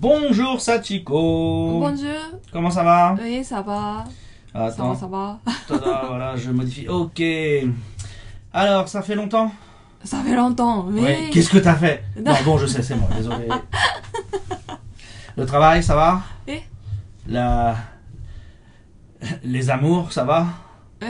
[0.00, 2.08] Bonjour Sachiko Bonjour
[2.52, 4.04] Comment ça va Oui ça va
[4.52, 6.88] Ça Attends, va ça va tada, voilà, je modifie.
[6.88, 7.22] Ok.
[8.52, 9.52] Alors, ça fait longtemps
[10.02, 11.30] Ça fait longtemps oui Ouais.
[11.32, 12.32] Qu'est-ce que t'as fait Non.
[12.32, 13.46] Non, bon, je sais, c'est moi, désolé.
[15.36, 16.60] Le travail, ça va Oui.
[17.28, 17.76] La...
[19.44, 20.46] Les amours, ça va
[21.02, 21.06] Eh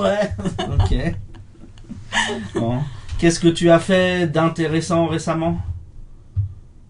[0.00, 0.30] Ouais.
[0.58, 1.14] ok.
[2.54, 2.80] Bon.
[3.18, 5.58] Qu'est-ce que tu as fait d'intéressant récemment?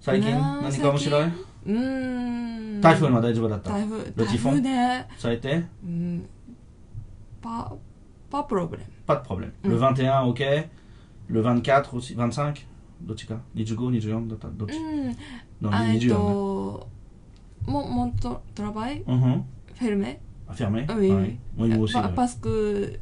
[0.03, 6.29] 最近なあ何か面白いうーん台風のは大丈夫だった台風ロティフォン台風ね Ça a été うん
[7.41, 7.73] パ
[8.29, 9.51] パプロブレム Pas de problème.
[9.63, 9.79] Le Mm.
[9.79, 10.39] 21, ok.
[11.29, 12.15] Le 24 aussi.
[12.15, 12.53] 25
[13.01, 15.15] どっちか ?25、24だったどっちうん
[15.61, 16.09] のあえっ24ね。
[16.09, 16.87] と
[17.65, 19.41] モモントトラバイ Mhm.
[19.75, 20.19] フェルメ
[20.51, 21.37] Fermé Oui, Ouais.
[21.57, 21.93] Oui, moi aussi.
[21.93, 22.13] Pa- ouais.
[22.15, 22.99] Parce que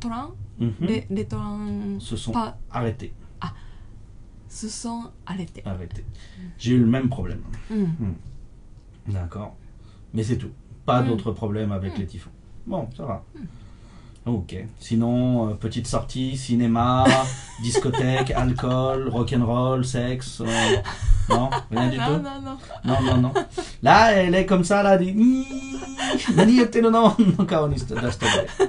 [0.00, 0.74] Toran, Mhm.
[0.80, 3.12] les, les Torans Se sont pas, arrêtés.
[4.49, 5.61] se sont arrêtés.
[5.65, 6.03] Arrêtés.
[6.57, 7.41] J'ai eu le même problème.
[7.69, 7.85] Mm.
[9.07, 9.55] D'accord.
[10.13, 10.51] Mais c'est tout.
[10.85, 11.07] Pas Mm.
[11.07, 12.31] d'autres problèmes avec les typhons.
[12.67, 13.23] Bon, ça va.
[14.25, 14.55] Ok.
[14.79, 17.05] Sinon, euh, petite sortie, cinéma,
[17.63, 20.41] discothèque, alcool, rock'n'roll, sexe.
[20.41, 20.75] euh,
[21.29, 22.23] non, rien du non, tout.
[22.23, 22.57] non, non.
[22.85, 23.33] Non, non, non.
[23.81, 25.13] Là, elle est comme ça, là, dit.
[26.35, 28.65] Nani yatte no no no kao ni shite- dashite ne.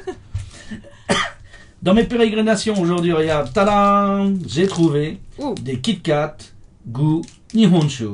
[1.82, 5.18] Dans mes pérégrinations aujourd'hui, regarde, tadam, j'ai trouvé
[5.62, 6.36] des Kit Kat
[6.86, 7.22] goût
[7.54, 8.06] Nihonshu.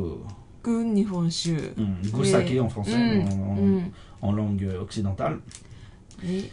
[0.62, 1.56] Goût Nihonshu.
[1.77, 2.97] Mmh, saké en français.
[2.97, 3.25] Hmm.
[3.25, 3.81] Hmm.
[4.22, 5.38] En, langue occidentale.
[6.25, 6.44] Et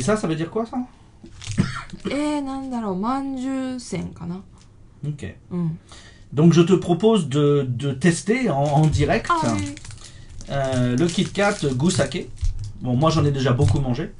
[0.00, 0.78] ça, ça veut dire quoi ça
[2.10, 4.42] Eh, nandaro, manju sen kana.
[5.06, 5.26] Ok.
[5.50, 5.68] Hmm.
[6.32, 9.54] Donc je te propose de, de tester en, direct ah
[10.50, 12.30] euh, le Kit Kat goût saké.
[12.80, 14.10] Bon, moi j'en ai déjà beaucoup mangé.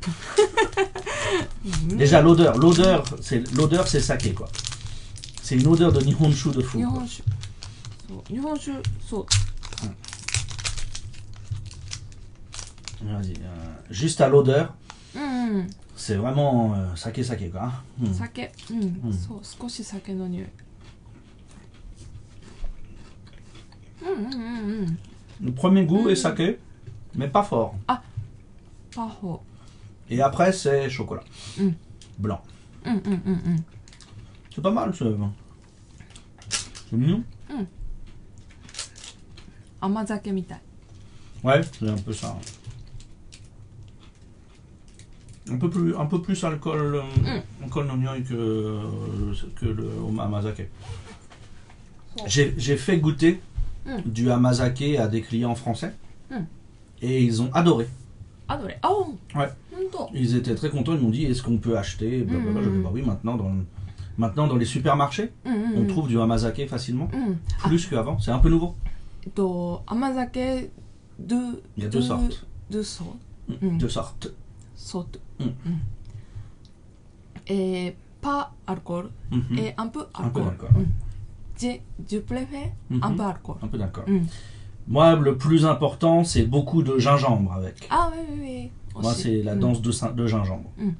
[1.97, 4.47] Déjà l'odeur, l'odeur, c'est l'odeur, c'est saké quoi.
[5.41, 6.79] C'est une odeur de Nihonshu de fou.
[6.79, 6.93] 日 quoi.
[6.93, 7.23] 本酒。
[8.07, 8.71] そう、日本酒、
[9.07, 9.25] そう。
[13.05, 14.73] Vas-y, euh, juste à l'odeur,
[15.15, 15.67] うんうん。
[15.95, 17.63] c'est vraiment euh, saké saké quoi.
[17.63, 17.71] hein.
[18.01, 18.13] Hmm.
[18.13, 18.41] 酒。
[18.71, 19.01] うん。
[19.05, 20.47] うんそう、少し酒の匂い。
[24.03, 24.99] うんうんうんうん。
[25.41, 26.11] Le premier goût Mm.
[26.11, 26.59] est saké,
[27.15, 27.73] mais pas fort.
[27.87, 29.41] パホ。
[30.10, 31.22] et après, c'est chocolat.
[31.56, 31.70] Mm.
[32.18, 32.42] Blanc.
[32.84, 33.56] Mm, mm,
[34.54, 35.32] c'est pas mal, ce vin.
[36.90, 37.22] C'est mignon.
[39.80, 40.56] Amazake mitai.
[41.42, 42.36] Ouais, c'est un peu ça.
[45.50, 49.90] Un peu plus, un peu plus alcool, euh, alcool non que, euh, que le
[50.20, 50.68] amazake.
[52.18, 52.24] Oh.
[52.26, 53.40] J'ai fait goûter
[54.04, 55.94] du amazake à des clients français
[57.00, 57.88] et ils ont adoré.
[58.48, 58.76] Adoré.
[58.84, 59.16] Oh.
[59.34, 59.48] Ouais.
[60.14, 62.82] Ils étaient très contents, ils m'ont dit est-ce qu'on peut acheter mm, Je mm, dis
[62.82, 63.06] bah oui, mm.
[64.18, 67.68] maintenant dans, les supermarchés, on trouve du amazake facilement, ah.
[67.68, 68.74] plus qu'avant, c'est un peu nouveau.
[69.36, 70.70] Donc, amazake,
[71.18, 72.46] deux, Il y a deux, sortes.
[72.70, 73.18] Deux sortes.
[73.48, 74.32] Deux sortes.
[74.74, 75.20] Sortes.
[77.48, 79.58] Et pas alcool, mm-hmm.
[79.58, 80.24] et un peu alcool.
[80.24, 80.86] Un peu alcool.
[82.10, 83.04] Je, préfère mm-hmm.
[83.04, 83.56] un peu alcool.
[83.62, 84.04] Un peu d'alcool.
[84.88, 87.86] Moi, le plus important, c'est beaucoup de gingembre avec.
[87.90, 88.70] Ah oui, oui, oui.
[88.94, 89.60] Moi, c'est la mm.
[89.60, 90.70] danse de, gingembre.
[90.76, 90.90] Mm.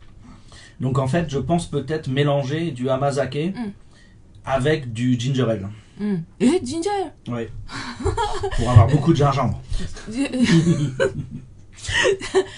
[0.81, 3.73] Donc en fait, je pense peut-être mélanger du hamazake mm.
[4.45, 5.69] avec du ginger ale.
[6.41, 6.89] Et ginger
[7.29, 7.49] Oui.
[8.57, 9.61] Pour avoir beaucoup de gingembre.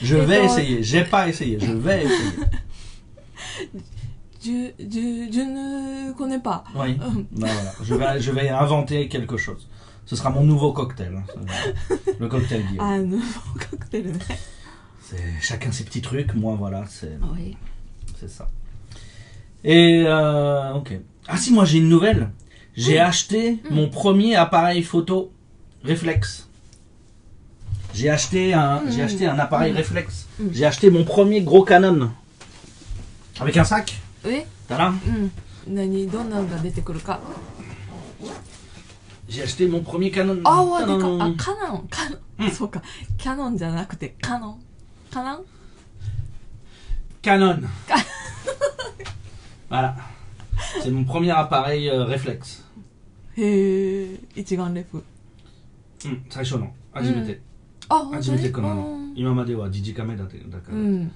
[0.02, 0.82] je vais essayer.
[0.82, 1.58] J'ai pas essayé.
[1.60, 2.30] Je vais essayer.
[4.44, 6.64] Je, je, je, ne connais pas.
[6.74, 6.98] Oui.
[7.00, 7.22] Euh.
[7.30, 7.72] Ben voilà.
[7.82, 9.68] je, vais, je vais inventer quelque chose.
[10.04, 11.14] Ce sera mon nouveau cocktail.
[11.16, 11.24] Hein.
[12.18, 12.86] Le cocktail Guillaume.
[12.86, 14.12] Ah, nouveau cocktail
[15.11, 16.33] C'est chacun ses petits trucs.
[16.35, 17.55] Moi, voilà, c'est Oui.
[18.19, 18.47] c'est ça.
[19.63, 20.99] Et euh, ok.
[21.27, 22.29] Ah si, moi j'ai une nouvelle.
[22.75, 25.31] J'ai acheté mon premier appareil photo
[25.83, 26.47] réflexe.
[27.93, 28.91] J'ai acheté un, Mm.
[28.91, 29.77] j'ai acheté un appareil Mm.
[29.77, 30.27] réflexe.
[30.39, 30.47] Mm.
[30.51, 32.11] J'ai acheté mon premier gros Canon.
[33.39, 33.95] Avec un sac.
[34.25, 34.89] え Tada.
[35.07, 35.31] うん。
[35.67, 37.19] 何、どんなのが出てくるか。
[39.29, 40.41] J'ai acheté mon premier Canon.
[40.45, 41.23] あ、わ、でか、 Tadam.
[41.23, 42.51] あ、カノン、カノ ン。
[42.51, 42.81] そうか。
[43.17, 44.37] キャノンじゃなくて、カ
[45.13, 45.45] ノン。
[47.21, 47.67] カノン Canon.
[49.69, 49.95] voilà.
[50.81, 52.63] C'est mon premier appareil euh, réflexe.
[53.37, 55.03] へえ一眼レフ
[56.03, 56.71] Hmm, 最初の。
[56.93, 57.41] 初めて。
[57.89, 60.77] あ本当初めてにこの、今まではジジカメだっただから。
[60.77, 61.11] うん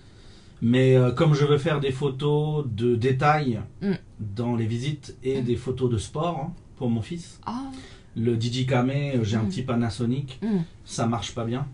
[0.63, 3.93] Mais euh, comme je veux faire des photos de détails Mm.
[4.35, 7.71] dans les visites et des photos de sport hein, pour mon fils, あ
[8.15, 9.49] le Digicame, euh, j'ai un Mm.
[9.49, 11.65] petit Panasonic, うん ça marche pas bien.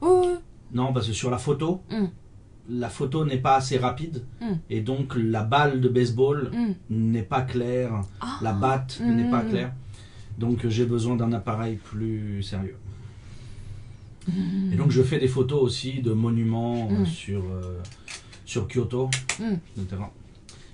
[0.00, 0.38] おー
[0.73, 2.05] non, parce que sur la photo, hmm.
[2.69, 4.23] la photo n'est pas assez rapide.
[4.41, 4.55] Hmm.
[4.69, 6.73] Et donc, la balle de baseball hmm.
[6.89, 8.01] n'est pas claire.
[8.21, 8.39] Ah.
[8.41, 9.73] La batte n'est pas claire.
[10.37, 12.77] Donc, j'ai besoin d'un appareil plus sérieux.
[14.71, 17.79] Et donc, je fais des photos aussi de monuments euh, euh,
[18.45, 19.09] sur, Kyoto,
[19.39, 20.01] etc.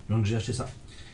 [0.10, 0.68] Donc, j'ai acheté ça.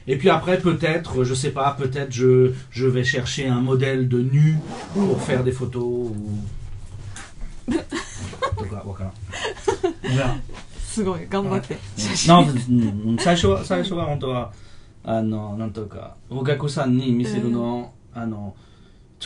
[0.07, 4.57] Et puis après, peut-être, je sais pas, peut-être je, vais chercher un modèle de nu
[4.93, 6.11] pour faire des photos.
[7.69, 9.11] Waka- wakara.
[10.03, 10.39] On verra.
[10.77, 11.77] すごい頑張って。
[11.97, 12.35] 写真。
[12.35, 14.51] Non, うん最初は、最初は本当は、
[15.03, 18.55] あの、なんとか、お客さんに見せるの、あの、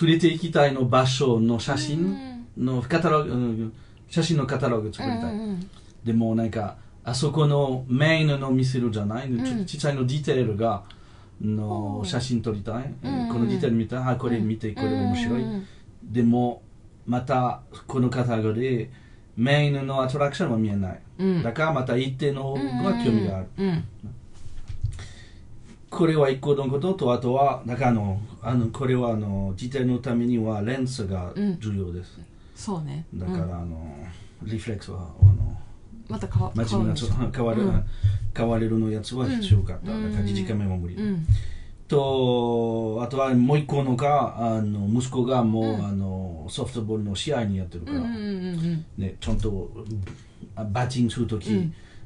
[0.02, 2.46] 連れて行きたいの場所の写う真ん。
[2.58, 3.74] のカタログ、うん
[4.10, 5.34] 写真のカタログ作りたい。
[5.34, 5.70] うんうん
[6.04, 6.76] でもなんか、
[7.06, 9.66] あそこのメインの見せるじゃない、ちうん。
[9.66, 10.84] ちっちゃいのディテールが、
[11.42, 12.06] のう。
[12.06, 12.94] ん写真撮りたい？
[13.04, 14.08] うんこのディテール見た？
[14.10, 15.42] あ、これ見て、これ面白い。
[15.42, 15.66] うん。
[16.04, 16.62] でも、
[17.06, 18.90] また、このカタログで、
[19.36, 21.00] メインのアトラクションは見えない。
[21.20, 22.62] うんだからまた一定の方が
[23.04, 23.48] 興味がある。
[23.58, 23.84] うん
[25.90, 32.20] これは一個のことと、あとは、だからあの、あのこれはあの、自転のためにはレンズが重要です。
[32.56, 33.96] そうねだから、うんあの、
[34.42, 35.56] リフレックスは、あの、
[36.10, 37.84] また変わ真面目な変わる変わる、うん
[38.36, 39.92] 変われるのやつは必要かった。
[39.92, 40.96] うんだから、時間目も無理。
[40.96, 41.28] うん
[41.94, 49.70] と、あとはもう一個のが、あの、息子がもう、うんあの、ソフトボールの試合にやってるから、うんうんうんね、ちゃんと
[50.56, 51.50] あバッティングするとき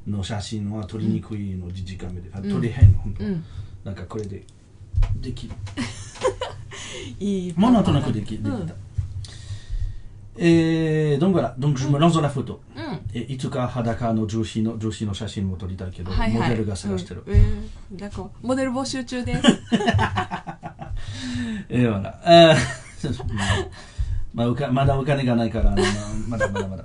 [0.07, 2.29] の写真は撮りにくいの、時間目で。
[2.33, 3.23] あうん撮れへんの、本当。
[3.23, 3.43] うんうん
[3.83, 4.43] なんかこれで
[5.21, 5.53] できる。
[7.21, 8.49] いいもうなんとなくできできた。
[8.49, 8.71] うん
[10.39, 12.59] Et donc voilà, donc je me lance dans la photo.
[12.96, 17.22] うん Et いつか裸の女子の女子の写真も撮りたいけど、はいはいモデルが探してる。
[17.26, 17.38] うんう
[17.94, 19.42] んなんか モデル募集中です
[21.68, 22.14] Et voilà.
[22.24, 23.24] えー
[24.34, 25.82] まあ、おかまだお金がないから、あの
[26.28, 26.84] まだまだまだ。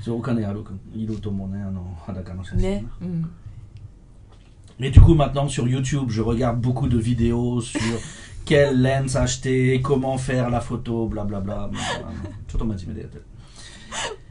[0.01, 0.63] そうお金ある
[0.93, 2.61] いると思うね、あの裸の写真。
[2.61, 3.31] ねうん
[4.77, 7.79] Et du coup, maintenant, sur YouTube, je regarde beaucoup de vidéos sur
[8.43, 11.69] quelle lens acheter, comment faire la photo, blablabla.
[12.47, 13.25] ちょっと真面目でやってる。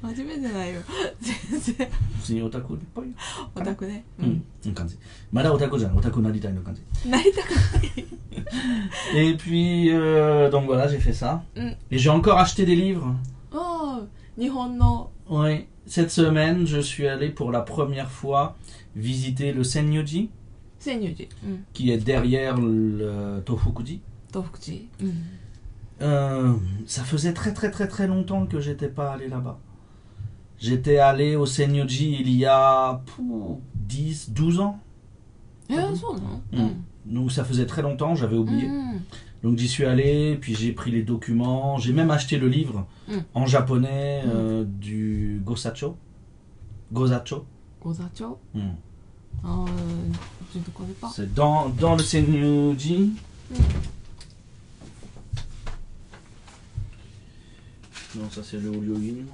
[0.02, 0.80] 真面目じゃないよ
[1.20, 1.88] 全然
[2.18, 3.06] 普通にオタクっぽい。
[3.54, 4.96] オタクねうん、うん、感じ。
[5.32, 6.82] まだオタクじゃない、オタクになりたいの感じ。
[7.08, 8.06] なりたくない
[9.16, 11.42] Et puis, euh, donc voilà, j'ai fait ça.
[11.56, 13.14] うん Et j'ai encore acheté des livres.
[13.52, 14.06] ああ
[14.38, 15.66] 日本の Oui.
[15.86, 18.56] Cette semaine, je suis allé pour la première fois
[18.96, 20.30] visiter le Senyoji,
[20.80, 24.00] 千入寺うん qui est derrière le Tofukuji.
[24.32, 25.14] 東福寺うん
[26.02, 26.54] Euh,
[26.86, 29.56] ça faisait très très très très longtemps que j'étais pas allé là-bas.
[30.59, 34.79] J'étais allé au Senyoji il y a pou, 10, 12 ans.
[35.69, 36.69] Eh, mmh.
[37.05, 38.67] Donc ça faisait très longtemps, j'avais oublié.
[38.67, 39.01] Mm, mm.
[39.43, 43.17] Donc j'y suis allé, puis j'ai pris les documents, j'ai même acheté le livre mm.
[43.33, 45.95] en japonais euh, du Gosacho.
[46.91, 47.45] Gosacho.
[47.81, 48.39] Gosacho?
[49.43, 49.65] Ah, euh,
[50.53, 51.09] je ne connais pas.
[51.15, 53.13] C'est dans, dans le Senyoji.
[58.15, 59.25] Non, ça c'est le Olyogin.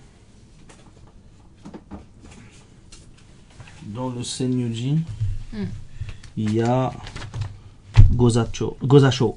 [3.94, 4.98] Dans le Senyoji,
[5.52, 5.64] Mm.
[6.36, 6.92] il y a
[8.14, 8.76] Gozacho.
[8.82, 9.36] Gozacho.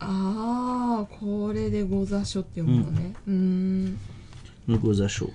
[0.00, 3.98] ああこれでご座所って読むのねうーん
[4.68, 5.30] Le Gozacho.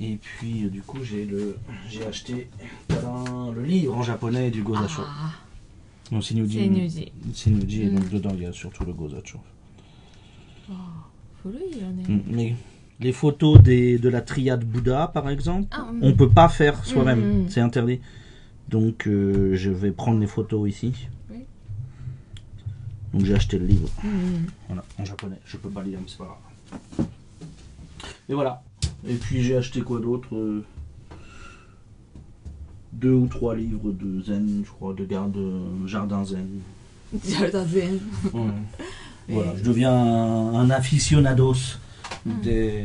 [0.00, 1.56] Et puis euh, du coup j'ai le
[1.88, 2.48] j'ai acheté
[2.88, 5.02] tadam, le livre en japonais du Gozacho.
[5.02, 5.38] あ
[6.10, 6.58] Non, あ Senyoji.
[6.58, 7.94] 千入寺 Senyoji, et Mm.
[7.94, 9.38] donc dedans il y a surtout le Gozacho.
[11.42, 12.54] 古いよね Mm, Mais
[12.99, 17.19] les photos de la triade Bouddha, par exemple, ah, on ne peut pas faire soi-même.
[17.19, 17.49] Mm, mm.
[17.49, 17.99] C'est interdit.
[18.69, 21.07] Donc, euh, je vais prendre les photos ici.
[23.13, 23.89] Donc, j'ai acheté le livre.
[24.67, 25.39] Voilà, en japonais.
[25.45, 26.39] Je peux pas lire, mais c'est pas
[26.97, 27.07] grave.
[28.29, 28.61] Et voilà.
[29.07, 30.65] Et puis, j'ai acheté quoi d'autre euh,
[32.91, 36.47] Deux ou trois livres de zen, je crois, de euh, jardin zen.
[37.27, 37.99] Jardin zen.
[39.29, 41.79] Voilà, je deviens un, un aficionados
[42.27, 42.41] Hmm.
[42.41, 42.83] des,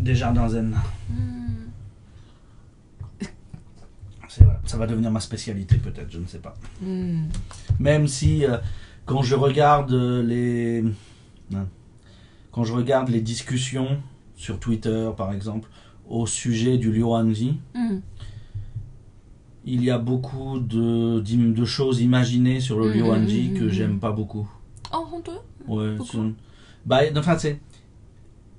[0.00, 0.76] des jardins zen.
[1.10, 1.34] Hmm.
[4.64, 6.54] Ça va devenir ma spécialité peut-être, je ne sais pas.
[6.82, 7.24] Hmm.
[7.80, 8.58] Même si euh,
[9.06, 10.84] quand je regarde euh, les
[11.54, 11.66] hein,
[12.52, 14.02] quand je regarde les discussions
[14.36, 15.70] sur Twitter par exemple
[16.08, 17.98] au sujet du Lyoanji, mm.
[19.64, 22.92] il y a beaucoup de, de, choses imaginées sur le mm.
[22.92, 24.48] Lyoanji que j'aime pas beaucoup.
[24.92, 25.32] Oh, honteux
[25.66, 25.96] Ouais,
[26.86, 27.60] bah enfin c'est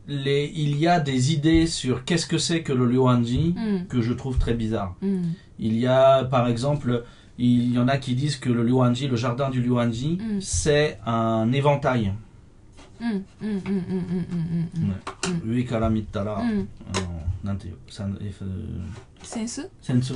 [0.09, 3.87] il y a des idées sur qu'est-ce que c'est que le Ryohanji hmm.
[3.87, 4.95] que je trouve très bizarre.
[5.01, 5.21] Hmm.
[5.59, 7.03] Il y a, par exemple,
[7.37, 10.41] il y en a qui disent que le le jardin du Ryohanji, hmm.
[10.41, 12.13] c'est un éventail.
[13.01, 13.19] Euh,
[19.23, 19.61] Sensu?
[19.81, 20.13] Sensu,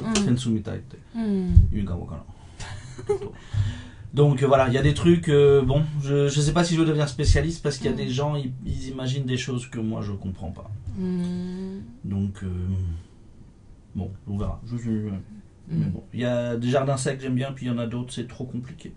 [4.13, 6.75] Donc euh, voilà, il y a des trucs, euh, bon, je ne sais pas si
[6.75, 8.09] je veux devenir spécialiste parce qu'il y a des mm.
[8.09, 10.69] gens, ils, ils, imaginent des choses que moi je comprends pas.
[10.97, 11.79] Mm.
[12.05, 12.47] Donc, euh,
[13.95, 14.61] bon, on verra.
[15.67, 15.83] Mm.
[16.13, 18.27] Il y a des jardins secs, j'aime bien, puis il y en a d'autres, c'est
[18.27, 18.93] trop compliqué.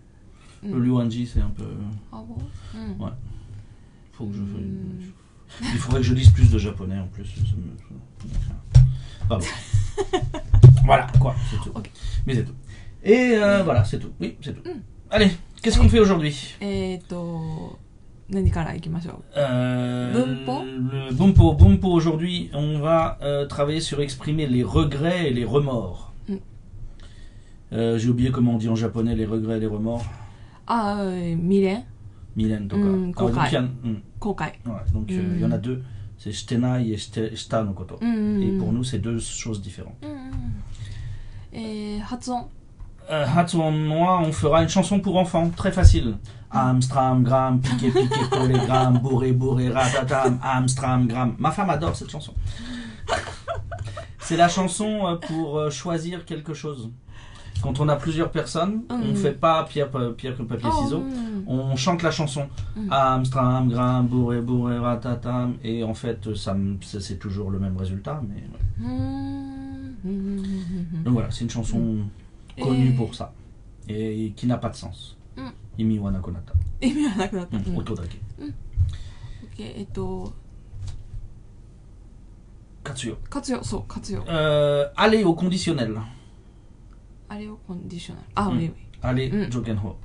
[0.62, 0.72] Mmh.
[0.72, 1.64] Le Luanji, c'est un peu...
[2.12, 3.12] Oh bon Ouais.
[5.60, 7.26] Il faudrait que je lise plus de japonais en plus.
[9.28, 9.38] Ça
[10.84, 11.78] voilà, quoi, c'est tout.
[12.26, 12.54] Mais c'est tout.
[13.04, 14.12] Et voilà, c'est tout.
[14.20, 14.70] Oui, c'est tout.
[15.15, 15.15] Mm.
[15.15, 15.31] Allez,
[15.61, 15.89] qu'est-ce qu'on Allez.
[15.91, 17.77] fait aujourd'hui えっと、
[18.29, 21.53] 何からいきましょ Euh, Bumpo Le Bumpo.
[21.53, 26.13] Bumpo, aujourd'hui, on va euh, travailler sur exprimer les regrets et les remords.
[26.29, 26.35] Mm.
[27.73, 30.01] Euh, J'ai oublié comment on dit en japonais les regrets et les remords.
[30.01, 30.05] う
[30.67, 31.83] あ、えー未練
[32.37, 32.81] Milen toka.
[32.83, 33.47] Mm, Ah, donc, kokai.
[33.49, 34.45] il y a- mm, 後悔。
[34.65, 35.61] ouais, donc, euh, il y en a Mm.
[35.61, 35.83] deux.
[36.17, 37.97] C'est shitenai et shite- shita no koto.
[38.01, 38.43] うんうんうん。
[38.43, 39.95] Et pour nous, c'est deux choses différentes.
[40.03, 40.31] うんうんうん。
[41.51, 42.45] えー、発音。
[43.08, 46.16] euh, hâte en on fera une chanson pour enfants, très facile.
[46.50, 51.34] Amstram, gram, piqué, piqué, collé, gram, bourré, bourré, ratatam, Amstram, gram.
[51.38, 52.34] Ma femme adore cette chanson.
[54.18, 56.90] C'est la chanson euh, pour euh, choisir quelque chose.
[57.62, 61.04] Quand on a plusieurs personnes, oh, on ne fait pas pierre, pierre papier, oh, ciseaux.
[61.46, 62.48] On chante la chanson.
[62.74, 62.92] Mm.
[62.92, 65.54] Amstram, gram, bourré, bourré, ratatam.
[65.62, 68.20] Et en fait, c'est toujours le même résultat.
[68.78, 68.86] Mm.
[71.04, 71.98] Donc voilà, c'est une chanson
[72.60, 73.32] connu pour ça
[73.88, 75.16] et qui n'a pas de sens.
[75.36, 75.50] Hmm.
[75.78, 76.54] Imi Wanakonata.
[76.80, 77.56] Imi wa nakunata.
[77.56, 77.74] Hmm,
[78.38, 78.52] hmm.
[79.44, 80.32] Ok, eto...
[82.84, 83.16] Katsuyo.
[83.30, 83.84] Katsuyo, so,
[84.28, 86.00] euh, aller au conditionnel.
[87.28, 88.22] Aller au conditionnel.
[88.36, 88.82] Ah oui, oui.
[89.02, 89.50] Aller, mm.
[89.50, 89.96] joken ho.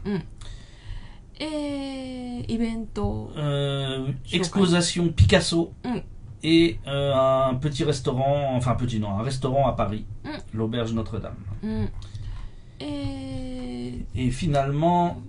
[1.39, 2.45] Et...
[2.49, 3.31] Evento...
[3.37, 5.73] Euh, exposition Picasso.
[6.43, 10.05] Et euh, un petit restaurant, enfin petit non, un restaurant à Paris,
[10.53, 11.35] l'auberge Notre-Dame.
[14.15, 15.21] Et, finalement,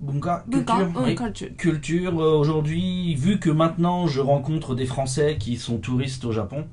[0.00, 2.20] Bunka, culture, culture.
[2.20, 6.66] Euh, aujourd'hui, vu que maintenant je rencontre des Français qui sont touristes au Japon,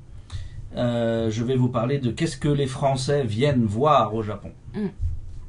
[0.76, 4.50] euh, je vais vous parler de qu'est-ce que les Français viennent voir au Japon.
[4.74, 4.86] Mm.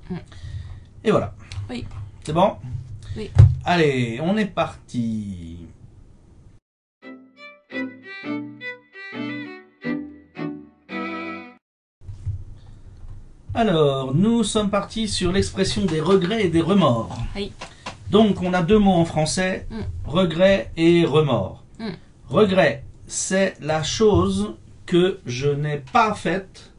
[0.10, 0.18] Mm.
[1.06, 1.34] Et voilà.
[1.70, 1.86] Oui.
[2.24, 2.54] C'est bon?
[3.16, 3.32] Oui.
[3.66, 5.58] Allez, on est parti.
[13.54, 17.18] Alors, nous sommes partis sur l'expression des regrets et des remords.
[18.12, 19.68] Donc, on a deux mots en français,
[20.06, 21.64] regret et remords.
[22.28, 26.72] Regret, c'est la chose que je n'ai pas faite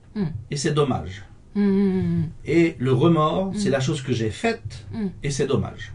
[0.51, 1.25] et c'est dommage.
[2.45, 4.87] Et le remords, c'est la chose que j'ai faite
[5.23, 5.93] et c'est dommage.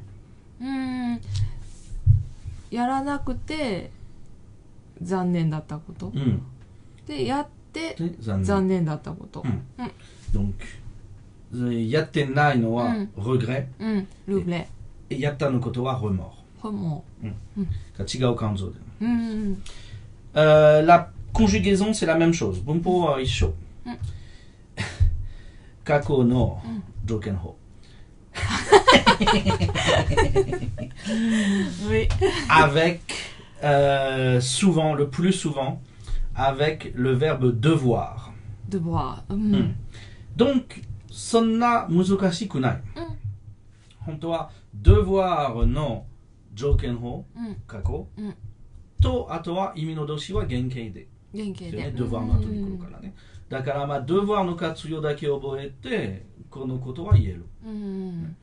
[6.15, 6.37] Mm.
[10.35, 10.67] Donc,
[11.55, 13.07] euh, yattena no wa mm.
[13.15, 13.69] regret.
[13.79, 14.67] Mm, L'oublet.
[15.09, 16.43] Et yatta no koto wa remords.
[16.61, 17.03] Remords.
[17.23, 17.63] Mm.
[17.97, 18.73] Kachiga o kanzo.
[20.35, 22.59] Euh, la conjugaison, c'est la même chose.
[22.61, 23.55] Bunpo wa euh, isho.
[25.85, 26.57] Kako no
[27.07, 27.55] jokenho.
[31.89, 32.09] oui.
[32.49, 33.01] Avec
[33.63, 35.81] euh, souvent, le plus souvent,
[36.35, 38.33] avec le verbe devoir.
[38.67, 39.23] Devoir.
[39.29, 39.59] Mm.
[39.59, 39.73] Mm.
[40.37, 40.59] ううんん。
[40.59, 42.81] Donc, sonna muzukashiku nai.
[42.95, 43.17] うん。
[43.99, 44.51] 本当は
[44.81, 46.05] devoir の
[46.53, 47.55] 条件法うん。
[47.67, 48.35] 過去、うん
[49.01, 51.77] とあとは意味の動詞は原型で元気で。
[51.77, 53.13] ね devoir の後に来るからね、
[53.49, 57.71] だからまあ devoir の活用だけ覚えてこのことは言えるうん。
[57.71, 57.75] う
[58.09, 58.37] ん。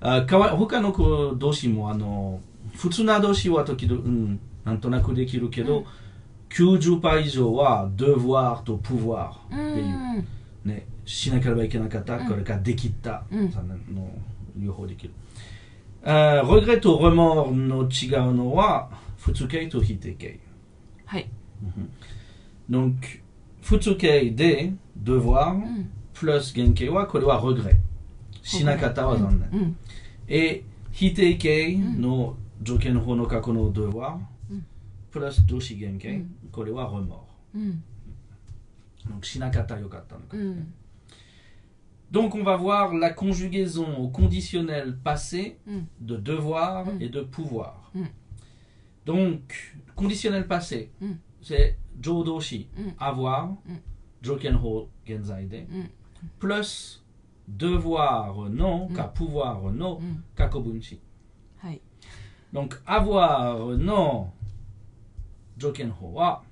[0.00, 0.92] あかわ他の
[1.36, 2.40] 動詞もあの
[2.76, 5.86] 普通な動詞は時々、うん、なんとなくできるけど、うん
[6.52, 9.84] 90%以上は devoir と pouvoir うっていう、
[10.20, 10.28] ん。
[10.64, 13.76] ね、しなければいけなかった、うんこれからできた、うんさの
[14.56, 15.12] 両方できる。
[16.04, 20.38] あ regret と remords の違うのは普通形と否定形。
[21.04, 21.28] はい。
[22.70, 22.94] Donc
[23.62, 25.90] 普通形で devoir うん。
[26.14, 27.76] plus 原形はこれは regret。
[28.42, 29.60] しなかったは残念。
[29.60, 29.76] うん。
[30.28, 34.18] え否定形の条件の方の過去の devoir
[34.50, 34.66] うん
[35.12, 37.18] plus 動詞原形、うんこれは remords。
[37.54, 37.82] うん。
[39.08, 40.16] Donc shinakata yokata.
[40.32, 40.64] Mm.
[42.10, 45.80] Donc on va voir la conjugaison au conditionnel passé mm.
[46.00, 47.02] de devoir mm.
[47.02, 47.90] et de pouvoir.
[49.04, 50.92] Donc conditionnel passé,
[51.40, 52.68] c'est jodoshi,
[52.98, 53.56] avoir,
[54.22, 55.66] jokenho genzaide,
[56.38, 57.02] plus
[57.48, 60.00] devoir non, ka pouvoir no,
[60.36, 61.00] kakobunchi.
[62.52, 64.30] Donc avoir non,
[65.58, 66.44] jokenho wa,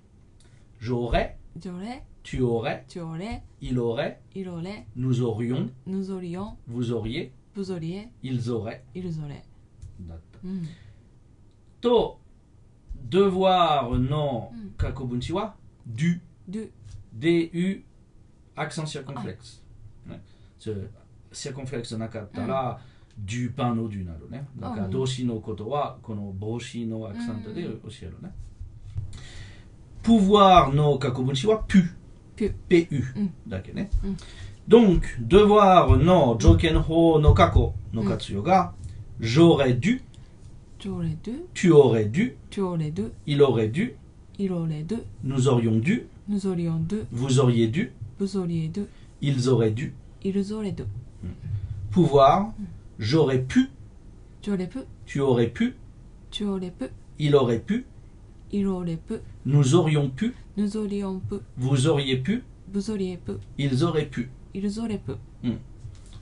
[0.81, 1.39] j'aurais.
[1.63, 2.03] J'aurais.
[2.23, 2.85] Tu aurais,
[3.63, 4.21] il aurait,
[4.97, 5.71] nous aurions,
[6.67, 9.43] vous auriez, vous auriez, ils auraient, ils auraient.
[10.43, 10.65] Mm.
[11.81, 12.19] To,
[12.95, 14.77] devoir non mm.
[14.79, 16.71] kakobunchi wa, du, du,
[17.13, 17.85] du,
[18.57, 19.63] accent circonflexe.
[20.07, 20.13] Ah.
[20.13, 20.21] Ouais.
[20.59, 20.71] Ce,
[21.33, 23.25] circonflexe nakatta la, mm.
[23.25, 24.39] du pain no du naro ne.
[24.55, 27.55] Daka, oh, doshi no koto wa, kono boshi no accent hmm.
[27.55, 28.29] de aussi ne.
[30.03, 31.85] Pouvoir no kakobunchi wa, pu.
[32.40, 32.54] pu
[33.16, 34.18] うんだけね、うん
[34.68, 38.74] donc devoir no 条件法の過去の活用が、
[39.20, 40.02] j'aurais dû
[40.80, 43.96] 条例ど、 tu aurais dû 条例ど、 il aurait dû
[44.38, 48.88] 色例ど、 nous aurions dû ぬぞりよんど、 vous auriez dû ぶぞりえど、
[49.22, 49.92] ils auraient dû
[50.22, 50.86] いるぞれど。
[51.92, 52.52] pouvoir
[53.00, 53.70] j'aurais pu
[54.42, 55.76] 条例ぷ、 tu aurais pu
[56.32, 57.86] 条例ぷ、 il aurait pu
[58.52, 65.18] 色例ぷ、 nous aurions pu ぬぞりよんぷ、 vous auriez pu ぶぞりえぷ、 ils auraient pu いるぞれぷ。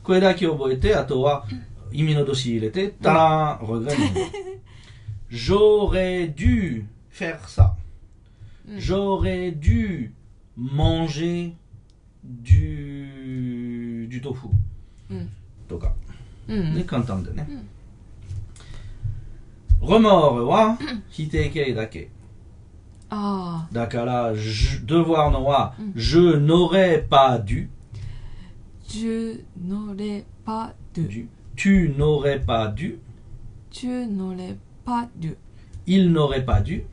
[0.03, 1.45] こ れだけ覚えてあとは
[1.91, 3.95] 意味の年入れてタラーン regret
[5.31, 7.71] j'aurais dû faire ça
[8.67, 10.11] うん j'aurais dû
[10.57, 11.53] manger
[12.23, 14.49] du du tofu
[15.09, 15.29] うん。
[15.67, 15.93] とか
[16.47, 16.75] うん。
[16.75, 17.69] ね簡単でねうん
[19.87, 20.77] remords は
[21.09, 22.09] 否定形だけ
[23.09, 27.67] ああ、だから、je- devoir のは、うん je n'aurais pas dû,
[28.87, 32.97] じゅのれぱど、 dû, tu n'aurais pas dû,
[33.71, 35.29] ちゅのれぱど、
[35.85, 36.83] il n'aurait pas dû,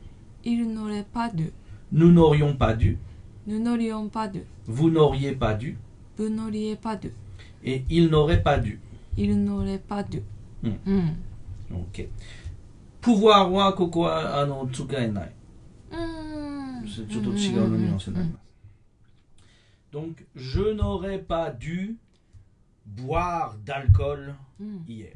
[0.43, 1.43] いるのれぱど、
[1.91, 2.97] nous n'aurions pas dû,
[3.47, 5.75] ぬのりよんぱど、 vous n'auriez pas dû,
[6.17, 7.09] ぶのりえぱど、
[7.63, 8.77] et il n'aurait pas dû.
[9.17, 10.19] いるのれぱど。
[10.63, 11.23] うんうん。
[11.73, 12.07] Ok.
[13.01, 15.31] pouvoir は、ここは、あの、使えない。
[15.91, 16.87] うん。
[16.87, 18.41] ちょっと違うのニュアンスになります。
[19.91, 21.97] Donc, je n'aurais pas dû
[22.95, 24.85] boire d'alcool うん。
[24.87, 25.13] hier.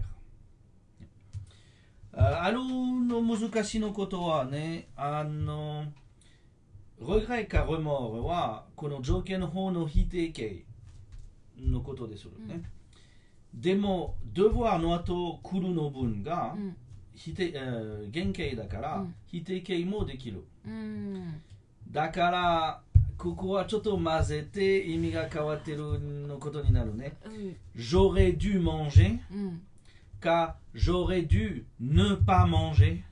[2.17, 5.86] ああの難しいのことはね、あの、
[7.02, 10.63] regret か remords は、この条件の方の否定形
[11.60, 12.62] のことでするね。
[13.54, 16.78] でも、devoir の後、来るの文がうん。
[17.14, 20.44] 否定、えー原形だから、うん否定形もできる。
[20.66, 21.40] うん。
[21.90, 22.81] だから、
[23.18, 27.16] ここはちょっと混ぜて意味が変わってるのことになるね。
[27.25, 27.57] うん。
[27.77, 29.62] J'aurais dû manger うん。
[30.20, 33.03] car j'aurais dû ne pas manger.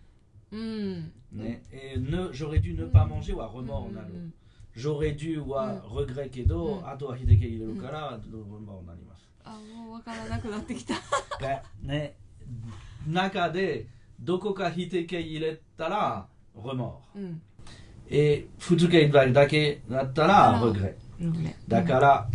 [0.51, 1.13] うん。
[1.33, 4.33] ねえー ne- j'aurais dû ne pas manger は remords になる。
[4.77, 9.29] j'aurais dû は regret けど、うんあとは秀樹入れるから、remords になります。
[9.45, 10.95] あ、もうわからなくなってきた。
[11.41, 12.15] が ね、
[13.13, 13.87] 中で
[14.21, 16.93] どこか秀樹入れたら remords。
[17.17, 17.43] うん。
[18.11, 20.95] えー、普通形だけだったらあら regret。
[21.21, 21.57] ルーレ。
[21.69, 22.29] だから、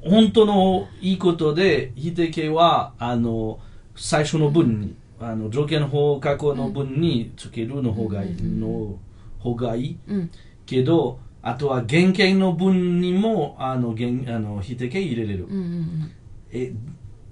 [0.00, 3.58] 本当のいいことで、否定形は、あの、
[3.96, 8.98] 最初の文に、あの、条件法過去の文につけるの方がいい、うんの
[9.40, 9.98] 方がいい。
[10.06, 10.30] うん。
[10.64, 15.46] けど、あとは原型の文にも、あの、原あの否定形入れれる。
[15.46, 16.12] うんうん
[16.52, 16.72] え、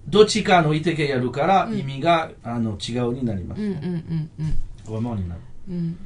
[0.08, 3.62] どっちかの否定形やるから、うん意味が、あの、違うになります。
[3.62, 3.72] うん。
[3.72, 5.40] うんうんうん和物になる。
[5.70, 5.76] うん。
[5.76, 5.96] うん。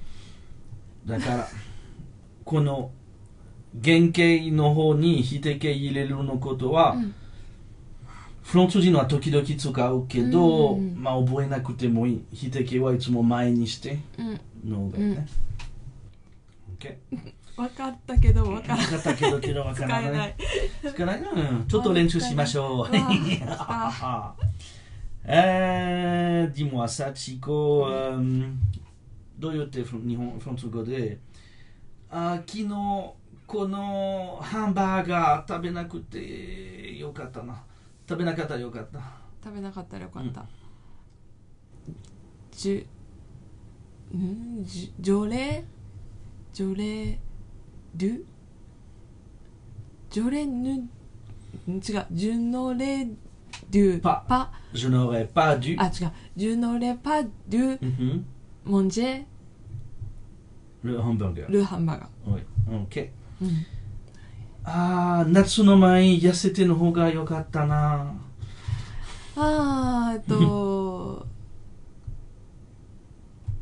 [1.07, 1.49] だから、
[2.45, 2.91] この、
[3.85, 7.15] 原型の方に否定形入れるのことは、うん
[8.45, 12.25] フロント人は時々使うけど、うんまあ覚えなくてもいい。
[12.33, 14.41] 否定形はいつも前にしてうん。
[14.71, 15.27] のがいいね。
[16.81, 16.97] OK？
[17.59, 20.09] わかったけどわから分かったけどけど分か使らない。
[20.09, 20.35] えない。
[20.95, 22.89] 使えないうんちょっと練習しましょう。
[22.89, 22.93] う
[23.47, 24.35] わ
[25.27, 27.85] euh, Dis-moi ça, Chico.
[27.87, 28.53] euh,
[29.39, 31.19] どう言って日本フランス語で、
[32.11, 32.69] あ昨日
[33.47, 37.63] このハンバーガー食べなくてよかったな。
[38.09, 39.01] 食べなかったらよかった。
[39.45, 40.45] 食べなかったらよかった。
[42.53, 45.65] じゅ、んじ除霊？
[46.53, 47.19] 除霊？
[47.99, 48.25] る？
[50.11, 50.89] 除霊ぬ、ん
[51.77, 53.07] 違う、ジュノレ
[53.71, 55.77] デュパパ、Je n'aurais pas dû.
[55.79, 58.23] あ、違う、ジュノレパデュ Mhm.
[58.65, 59.25] モンジェ.
[60.85, 62.09] ルハンバーガー。
[62.27, 62.43] Oui.
[62.87, 63.11] Ok.
[63.43, 63.51] うん。
[64.65, 68.15] あー、夏の前に痩せての方が良かったな。
[69.37, 71.27] あーえっと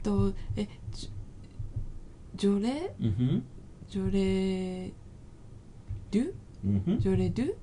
[0.03, 1.11] とえじ
[2.37, 2.95] 除霊？
[3.01, 3.45] うん
[3.92, 4.06] ふん。
[4.06, 4.92] 除霊
[6.12, 6.34] ドゥ
[6.66, 7.00] うんふん。
[7.00, 7.54] 除霊ドゥ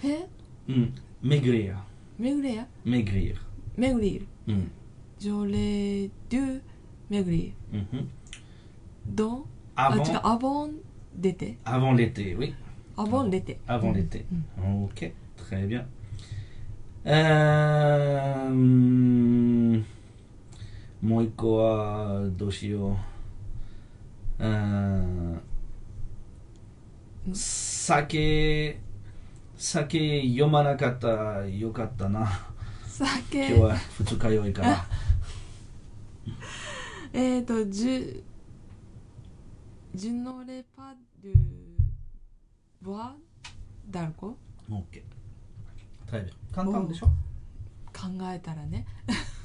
[0.00, 0.26] フェ
[0.68, 0.94] うん。
[1.22, 1.76] maigrir。
[2.18, 3.36] メグレや maigrir。
[3.76, 4.70] メグリルうん。
[5.18, 6.60] 除霊ドゥ
[7.10, 8.08] メグリルうんふん。
[9.06, 9.44] ドン
[9.76, 10.76] あ avant, 違うアボン
[11.16, 12.54] 出て avant l'été, oui.
[12.96, 14.24] アボン出て Avant うん l'été.
[14.58, 15.84] うん Ok, très bien.
[17.04, 19.84] Euh, hum,
[21.02, 22.96] もう一個はどうしよう。
[27.33, 28.79] 酒、
[29.57, 32.27] 酒読まなかったよかったな。
[32.87, 34.85] 酒今日は二日酔いから。
[37.13, 38.23] えっ、ー、とジュ
[39.95, 41.33] ジュノレパドゥ
[42.81, 43.15] ボア
[43.89, 44.37] ダルコ
[44.69, 45.01] OK。
[46.07, 46.29] très bien。
[46.53, 47.07] 簡単でしょ？
[47.91, 48.85] 考えたらね、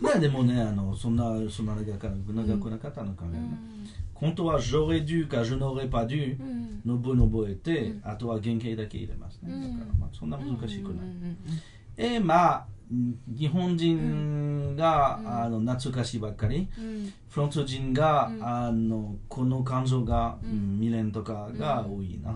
[0.01, 3.38] いやでもね、あのそんな、そんな長くなかったのかね。
[4.25, 6.41] 本当は j'aurais dû か je n'aurais pas dû.
[6.41, 9.53] うんの文を覚えて、うんあとは原型だけ入れますね。
[9.53, 11.07] うんだから、まあ、そんな難しくない。
[11.97, 12.67] えまあ、
[13.39, 22.33] 日本人が、うんあの懐かしいばっかり、うんうんフランス人が、うんあのこの感情が、うんうん未練とかが多いな。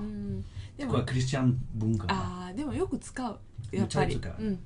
[0.87, 2.15] これはクリスチャン文化な。
[2.15, 3.39] ああでもよく使う
[3.73, 4.43] やめっぱりっちゃ使う。
[4.43, 4.59] うんうん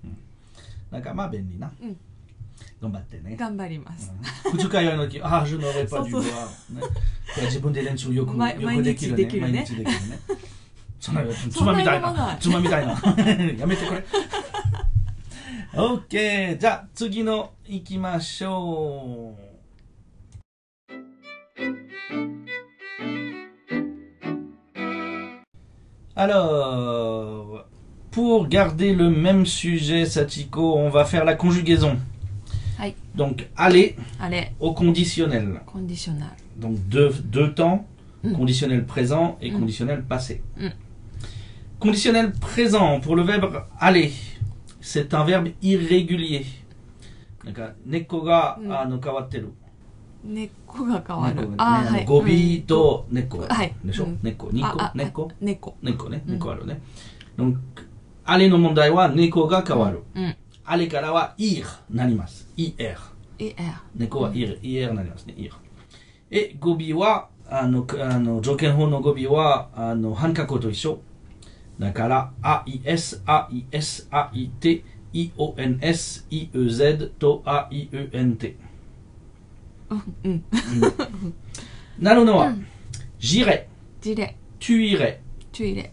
[0.91, 1.73] なんかまあ便利な。
[2.82, 3.36] うん頑張ってね。
[3.36, 4.12] 頑張ります、
[4.46, 6.82] うん二日酔いの時、ああ、je n'aurais pas dû そうそうは、ね。
[6.82, 6.88] こ
[7.38, 9.24] れ自分で練習よく、毎よくできるね。
[9.24, 10.20] 毎日できるね毎日できるね。
[11.00, 12.28] そんな、つそんなまみたい読まな。
[12.28, 12.93] ないつまみたいな。
[13.58, 14.06] やめてくれ。
[15.74, 16.58] OK。
[16.58, 19.48] じゃあ、次の行きましょう。
[26.15, 27.65] Alors,
[28.10, 31.98] pour garder le même sujet, Satiko, on va faire la conjugaison.
[33.14, 35.61] Donc, aller, aller, au conditionnel.
[35.66, 36.29] Conditionnel.
[36.57, 37.87] Donc, deux, deux temps,
[38.25, 38.33] mm.
[38.33, 39.59] conditionnel présent et mm.
[39.59, 40.42] conditionnel passé.
[40.57, 40.68] Mm.
[41.79, 44.12] Conditionnel présent, pour le verbe aller,
[44.81, 46.46] c'est un verbe irrégulier.
[47.44, 47.51] Mm.
[47.87, 49.53] Neko ga ano kawateru.
[50.25, 51.03] Neko ga mm.
[51.05, 51.55] kawaru.
[51.59, 51.85] Ah.
[52.07, 53.38] Gobi to ah, neko.
[53.85, 55.42] Neko, neko, neko, mm.
[55.42, 55.75] neko.
[55.83, 56.09] Neko.
[56.09, 56.57] Neko.
[57.37, 57.57] Donc,
[58.25, 60.03] aller no mondai wa neko ga kawaru.
[60.64, 62.48] あれからはイーになります。
[62.57, 63.44] イエー。
[63.44, 63.75] イエー。
[63.96, 65.35] 猫はイエー、イエーになりますね。
[65.37, 65.53] イエー。
[66.31, 71.01] え、語尾は、あの、あの条件法の語尾は、あの、半角と一緒。
[71.79, 73.20] だから、AIS、
[73.51, 78.55] イエス、AIT、EONS、EUZ と AIUNT。
[80.25, 80.44] うん。
[81.98, 82.55] なるのは、
[83.18, 83.66] j'irai。
[84.01, 84.35] j'irai。
[84.61, 85.18] tu irais。
[85.53, 85.92] tu。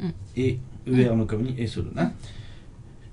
[0.00, 2.12] うん et er の代わりに et するな。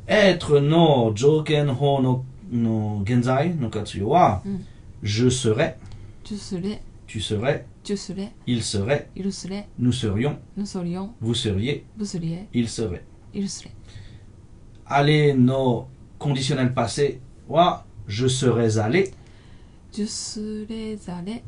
[0.08, 4.66] être の条件法のの現在の活用は、うん
[5.04, 5.76] je serais、
[6.24, 13.02] チュスレ tu serais、チュスレ il serait、イルスレ nous serions、ヌソリオン vous seriez、ブスリエ il serait。
[13.34, 13.72] イルスレ
[14.86, 19.14] aller no conditionnel passé wa je serais allé
[19.92, 21.44] ジュスレザレ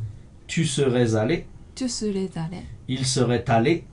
[0.48, 3.84] tu serais allé チュスレザレ il serait allé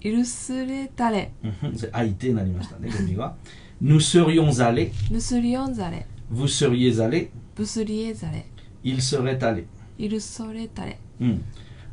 [0.00, 3.34] イルスレタレ Mhm, c'est aïté なりましたね語尾は
[3.82, 8.46] nous serions allés ヌスリオンザレ vous seriez allés ブスリエザレ
[8.82, 9.64] il serait allé
[9.98, 11.44] イルソレタレ うん、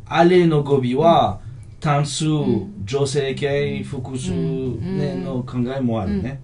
[0.08, 1.40] aller の語尾は
[1.80, 6.42] 単数、ん女性形複数、うんねうんの考えもあるね、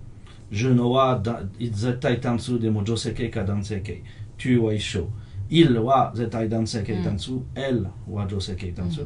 [0.52, 4.02] je のはだ絶対単数でも女性形か男性形
[4.38, 5.08] tu は一緒
[5.50, 9.06] il は絶対男性形単数、elle は女性形単数、え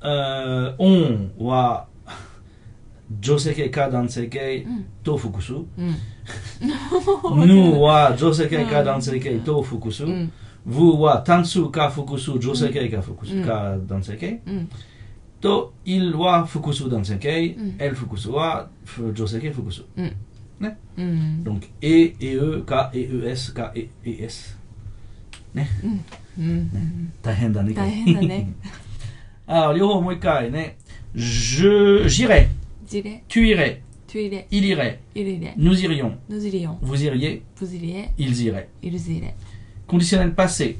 [0.00, 1.86] ー on は
[3.20, 4.66] 女性形か男性形
[5.02, 5.64] と複数、うん
[7.36, 10.32] nous は女性形か男性形と複数、うん
[10.66, 14.70] vous は単数か複数女性形か複数、うんか男性形うん
[15.40, 20.16] と il は複数男性形、うん elle 複数はふ女性形複数うん
[20.58, 23.72] ねうん donc et et e か ees か
[24.04, 24.56] es
[25.54, 26.04] ねうん
[26.38, 28.52] うん大変だね大変だね
[29.53, 30.15] Alors, Lyoho, moi,
[31.13, 32.47] Je, j'irai.
[33.27, 33.81] Tu irais.
[34.49, 34.99] Il irait.
[35.57, 36.17] Nous irions.
[36.81, 37.43] Vous iriez.
[38.17, 38.69] Ils iraient.
[38.81, 39.35] Ils iraient.
[39.87, 40.77] Conditionnel passé.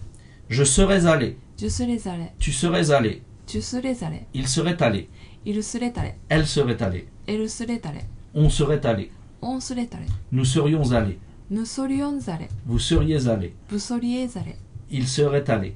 [0.48, 1.36] Je serais allé.
[2.40, 3.22] Tu serais allé.
[4.34, 5.10] Il serait allé.
[6.30, 7.08] Elle serait allée.
[8.34, 9.12] On serait allé.
[9.42, 10.08] On serait allé.
[10.32, 11.20] Nous serions allés.
[11.50, 12.48] Nous serions allés.
[12.66, 13.54] Vous seriez allés.
[13.70, 14.56] Vous seriez allés.
[14.90, 15.76] Il serait allé.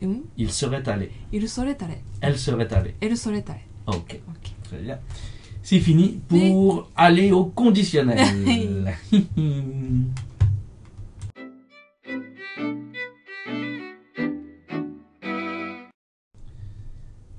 [0.00, 2.94] ソレ、ん il serait allé, イルソレタレ、 elle serait allée.
[3.00, 3.66] エルソレタレ。
[3.86, 4.98] Ok, オッケー très bien.
[5.62, 8.18] C'est fini pour aller au conditionnel.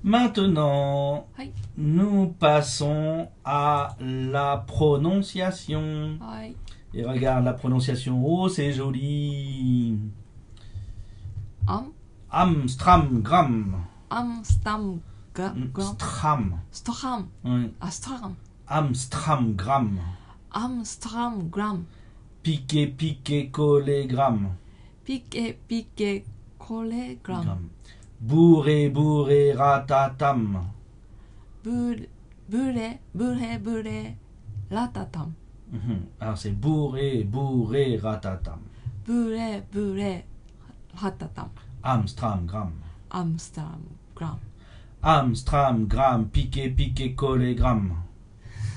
[0.02, 1.52] Maintenant, はい。
[1.76, 6.18] nous passons à la prononciation.
[6.20, 6.56] はい。
[6.94, 8.22] Et regarde la prononciation.
[8.24, 9.98] Oh, c'est joli.
[11.66, 11.84] ア
[12.31, 13.75] Amstramgram.
[14.09, 15.01] Amstram.
[15.35, 16.59] Mm, Stram.
[16.71, 17.27] Stram.
[17.43, 17.73] Oui.
[17.81, 18.35] Ah, Astram.
[18.67, 19.99] Amstramgram.
[20.51, 21.85] Amstramgram.
[22.41, 24.55] Piqué, piqué, collé, gramme.
[25.03, 26.23] Piqué, piqué,
[26.57, 27.67] collé, gramme.
[28.21, 30.67] Bourré, bourré, ratatam.
[31.63, 32.07] Bourré,
[33.13, 34.15] bourré, bourré,
[34.71, 35.33] ratatam.
[35.71, 35.99] Mhm.
[36.21, 38.59] Alors c'est bourré, bourré, ratatam.
[39.05, 40.25] Bourré, bourré,
[40.95, 41.49] ratatam.
[41.83, 42.71] Amstramgram.
[43.09, 44.39] Amstramgram.
[45.03, 47.95] Amstramgram, piqué, piqué, collé, gramme.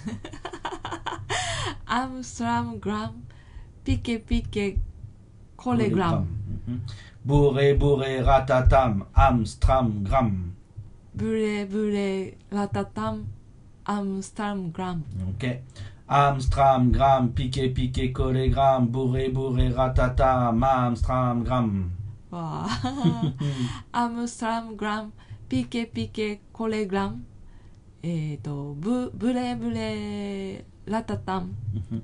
[1.86, 3.12] Amstramgram,
[3.84, 4.78] piqué, piqué,
[5.56, 6.26] collé, gramme.
[6.26, 6.78] Mm -hmm.
[7.24, 10.52] Bourré, bourré, ratatam, Amstramgram.
[11.14, 13.26] Bourré, bourré, ratatam,
[13.84, 15.02] Amstramgram.
[15.28, 15.44] Ok.
[16.08, 18.88] Amstramgram, piqué, piqué, collé, gramme.
[18.88, 21.90] Bourré, bourré, ratatam, Amstramgram.
[22.34, 23.34] わあ、
[23.92, 25.12] アムストラムグラム、
[25.48, 27.24] ピケピケコレグラム、
[28.02, 31.54] えっ、と、ブ、ブレブレ、ラタタム、
[31.92, 32.02] Mhm.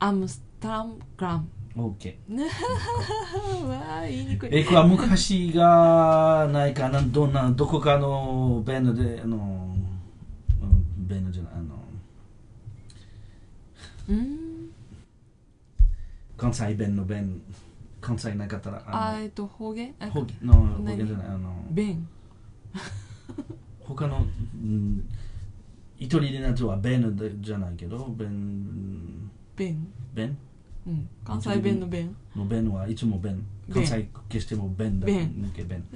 [0.00, 1.48] アムストラムグラム。
[1.76, 2.16] Ok.
[3.68, 4.50] わあ、言いにくい。
[4.52, 9.76] え、これは昔がないかな、どんな、どこかの弁で、あの、
[10.62, 11.84] うん弁じゃない、あの、
[14.08, 14.70] うん。
[16.36, 17.40] 関西弁の弁、
[18.00, 19.94] 関西なかったら、あ、あえっ、と、方言？
[20.00, 22.08] の、方言の方何言じゃない、あの、弁。
[23.80, 25.08] 他の、うん、
[25.98, 29.86] 一人でなとは弁でじゃないけど、弁、弁。
[30.14, 30.36] 弁？
[30.86, 31.08] うん。
[31.24, 32.16] 関西弁の弁。
[32.34, 33.44] の弁はいつも弁。
[33.68, 35.06] 関弁西決しても弁だ。
[35.06, 35.84] 弁抜け弁。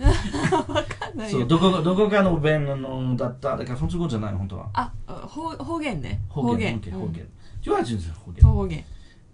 [0.69, 1.47] わかんないそう、よ。
[1.47, 3.57] どこどこかの弁のだった。
[3.57, 4.69] だから、フランス語じゃない、本当は。
[4.75, 6.21] あ、方方言ね。
[6.29, 6.75] 方言。
[6.75, 7.01] 方言。
[7.01, 7.29] 方言。
[7.63, 8.45] Tu vois, tu- 方言。
[8.45, 8.85] 方言。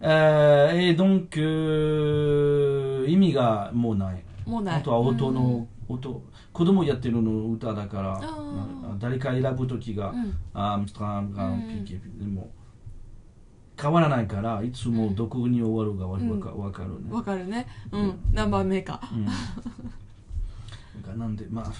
[0.02, 4.22] Euh, et donc, euh, 意味がもうない。
[4.46, 4.80] もうない。
[4.80, 10.34] あとは音うんの、音、子供やってるの歌だから、あー誰か選ぶときが、うん。
[10.54, 12.50] アームストランガン、うんピケ、でも、
[13.80, 17.10] 変わらないから、いつもどこに終わるかわうんかわかるね。
[17.10, 17.66] わかるね。
[17.92, 18.18] うん。
[18.32, 19.00] 何番目か。
[19.12, 19.24] うん。
[19.26, 21.72] なんかなんで、まあ、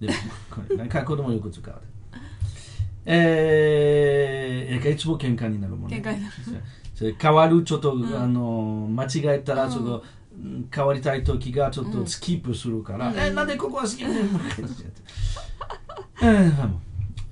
[0.00, 0.12] でも、
[0.50, 1.74] これ、なんか子供よく使う。
[3.06, 5.96] えー、いつも喧嘩になるもんね。
[5.96, 6.34] 喧嘩になる
[7.00, 8.04] それ変わるちょっと、ん。
[8.14, 13.18] あの間違えたらちょっと、うん変わりたい時がちょっとスキップするから、うん。
[13.18, 16.66] えなんでここはスキップでもう一回やって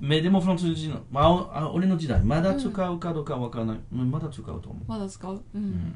[0.01, 2.19] うんメでもフランス人の、まあ、あ俺の時代。
[2.23, 4.09] まだ使うかどうかわからない、うん。
[4.09, 5.35] まだ使うと思う、まだ使う？
[5.35, 5.41] う。
[5.53, 5.61] うん。
[5.61, 5.95] ん、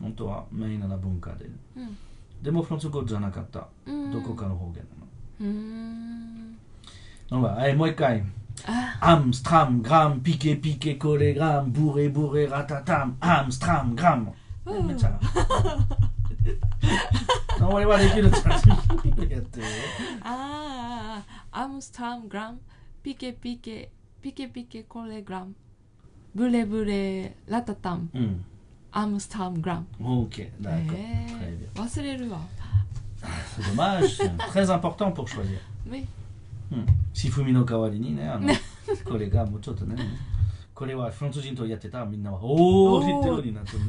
[0.00, 1.46] 本当はメインな文化で。
[1.76, 1.96] うん。
[2.42, 4.10] でもフランス語じゃなかった、うん。
[4.12, 4.84] どこかの方言
[5.40, 6.52] うーん。
[7.30, 8.24] なの、はい、もう一回
[8.66, 9.12] Ah.
[9.12, 14.30] Amstram, gram, piqué, piqué, collé, gram, bourré, bourré, ratatam, Amstram, gram.
[14.66, 14.72] Oh.
[17.58, 19.58] De vad det var det killet
[20.24, 22.58] Ah, Amstram, gram,
[23.02, 23.88] piqué, piqué,
[24.22, 25.54] piqué, piqué, collé, gram,
[26.32, 28.08] bourré, bourré, ratatam.
[28.14, 28.44] Mm.
[28.92, 29.84] Amstram, gram.
[30.00, 30.98] Ok, d'accord.
[30.98, 31.68] Eh, très bien.
[33.22, 33.28] Ah,
[33.68, 35.58] dommage, c'est très important pour choisir.
[35.90, 36.06] Oui.
[36.74, 38.52] うフミの代わりにね、あの、
[39.04, 39.96] これがもうちょっとね、
[40.74, 43.84] これはフランス人とやってたらみんなは、おー、知ってるになってるね。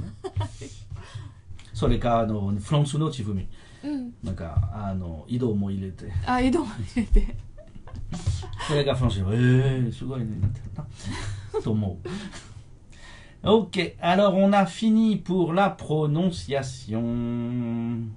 [1.73, 3.47] それか、あの、フランスのチフミ。
[3.83, 4.13] うん。
[4.23, 7.35] なんか、あの、移動も入れて、あ、移動も入れて。
[8.67, 10.85] それがフランス人、えー、すごいね、なってるな。
[11.61, 12.07] と思う。
[13.47, 18.09] Ok, alors on a fini pour la prononciation.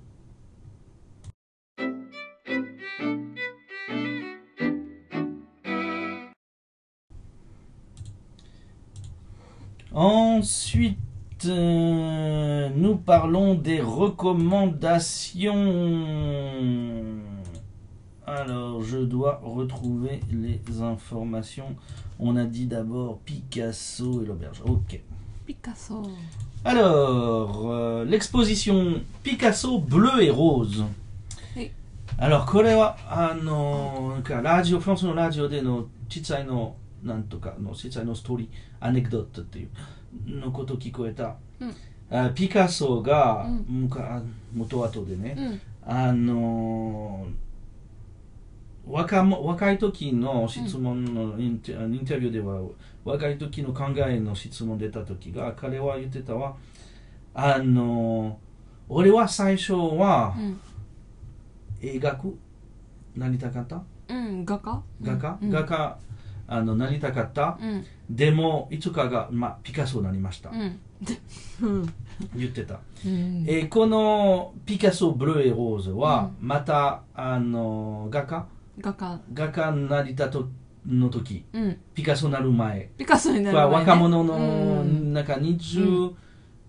[10.00, 10.96] Ensuite,
[11.46, 15.56] euh, nous parlons des recommandations.
[18.24, 21.74] Alors, je dois retrouver les informations.
[22.20, 24.62] On a dit d'abord Picasso et l'auberge.
[24.64, 25.00] Ok.
[25.44, 26.00] Picasso.
[26.64, 30.84] Alors, euh, l'exposition Picasso bleu et rose.
[31.56, 31.72] Oui.
[32.20, 34.12] Alors, Korewa, ah non,
[34.44, 35.60] Radio France, Radio de
[37.02, 38.48] なんとかの小さいのストーリー、
[38.80, 39.68] アネクドットっていう
[40.40, 41.36] のこと聞こえた。
[41.60, 41.74] うん。
[42.10, 43.88] あピカソが、うん。
[44.54, 45.60] 元々でね、うん。
[45.90, 47.26] あの
[48.86, 52.60] 若も若い時の質問のインタ,、インタビューでは
[53.04, 56.56] 若い時の考えの質問出た時が彼は言ってたは
[57.34, 58.38] あの
[58.88, 60.60] 俺は最初はうん。
[61.80, 62.18] 映画
[63.16, 63.82] なりたかった？
[64.08, 64.82] うん画家？
[65.02, 65.50] 画家、うん。
[65.50, 65.98] 画家
[66.48, 67.84] あのなりたかった、うん。
[68.10, 70.80] でもいつかが、まあ、ピカソになりました、うん。
[71.60, 71.94] うん。
[72.34, 72.80] 言ってた。
[73.06, 73.44] うん。
[73.46, 78.46] えーこのピカソブルーエローズはまた、あの画家？
[78.80, 79.20] 画家。
[79.34, 80.48] 画家になりたと
[80.86, 81.76] の時うん。
[81.94, 82.90] ピカソになる前。
[82.96, 83.90] ピカソになるは前ね。
[83.90, 85.12] 若者のうん。
[85.12, 85.24] なん。
[85.24, 86.12] か20、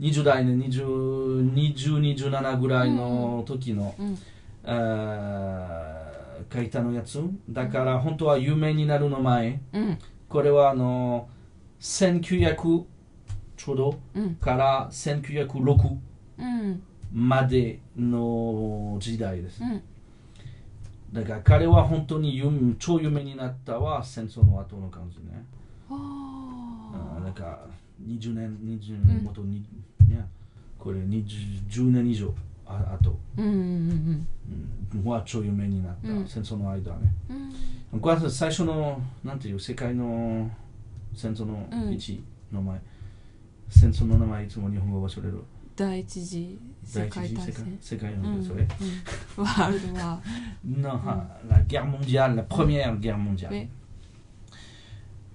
[0.01, 4.17] 20代ね20 2027ぐらいの時の、うん。
[4.65, 5.98] あー
[6.51, 9.97] 書いたのやつだから本当は有名になるの前うん
[10.27, 11.27] これはあの
[11.79, 12.83] 1900
[13.57, 13.99] ちょうど
[14.39, 15.97] から1906
[17.11, 19.81] までの時代ですうん
[21.11, 25.43] だから彼は本当に有超有名になったは戦争の後の感じね。
[25.89, 27.61] あなんか
[28.05, 29.65] 20年、20年、もとに、
[30.07, 30.27] ね、
[30.77, 32.33] これ20 10年以上
[32.68, 34.26] あ後、ーうんうん
[34.94, 37.12] うん、は超有名になった、うん戦争の間ね。
[37.30, 37.40] うんう
[37.96, 40.50] んこれは最初の、なんていう、世界の
[41.14, 42.20] 戦争のうん1
[42.52, 42.80] の前、
[43.68, 45.44] 戦争の名前いつも日本語忘れる。
[45.76, 48.62] 第一次世第一次世界界大戦世界うんのそれ。
[48.62, 50.20] うんワールドワ
[50.64, 51.00] Non,
[51.48, 53.52] la guerre mondiale, la première guerre mondiale.
[53.52, 53.68] Oui.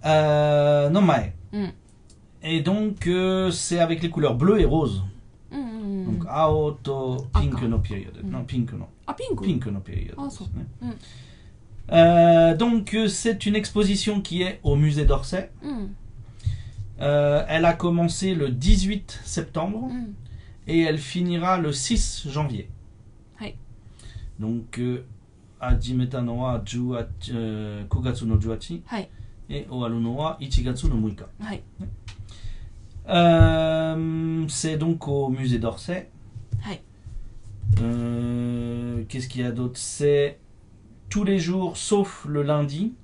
[0.05, 1.33] Euh, non, mais.
[1.53, 1.73] うん
[2.41, 5.03] Et donc, euh, c'est avec les couleurs bleu et rose.
[6.04, 8.88] 僕青とピンクのピリオドのピンクの。
[9.06, 9.44] あピンク？
[9.44, 10.86] ピンクのピリオドですね、う。
[10.86, 10.98] ん。
[11.92, 15.50] Euh, donc c'est une exposition qui est au musée d'Orsay.
[15.62, 15.86] Mm.
[17.00, 20.14] Euh, elle a commencé le 18 septembre mm.
[20.68, 22.68] et elle finira le 6 janvier.
[24.38, 25.04] Donc euh,
[25.60, 29.02] Ajimeta no wa 9月の18 euh,
[29.48, 31.24] et Oaru no wa 1月の6日。
[31.40, 31.62] はい。
[33.08, 36.10] euh, c'est donc au musée d'Orsay.
[37.80, 39.76] Euh, qu'est-ce qu'il y a d'autre?
[39.76, 40.38] C'est
[41.08, 42.94] tous les jours sauf le lundi.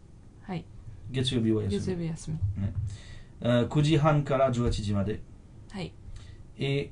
[0.48, 0.64] Oui.
[1.12, 2.38] Getsuyobi wa yasumi.
[3.44, 5.18] Euh, Kuji han kara juachiji made.
[6.58, 6.90] Et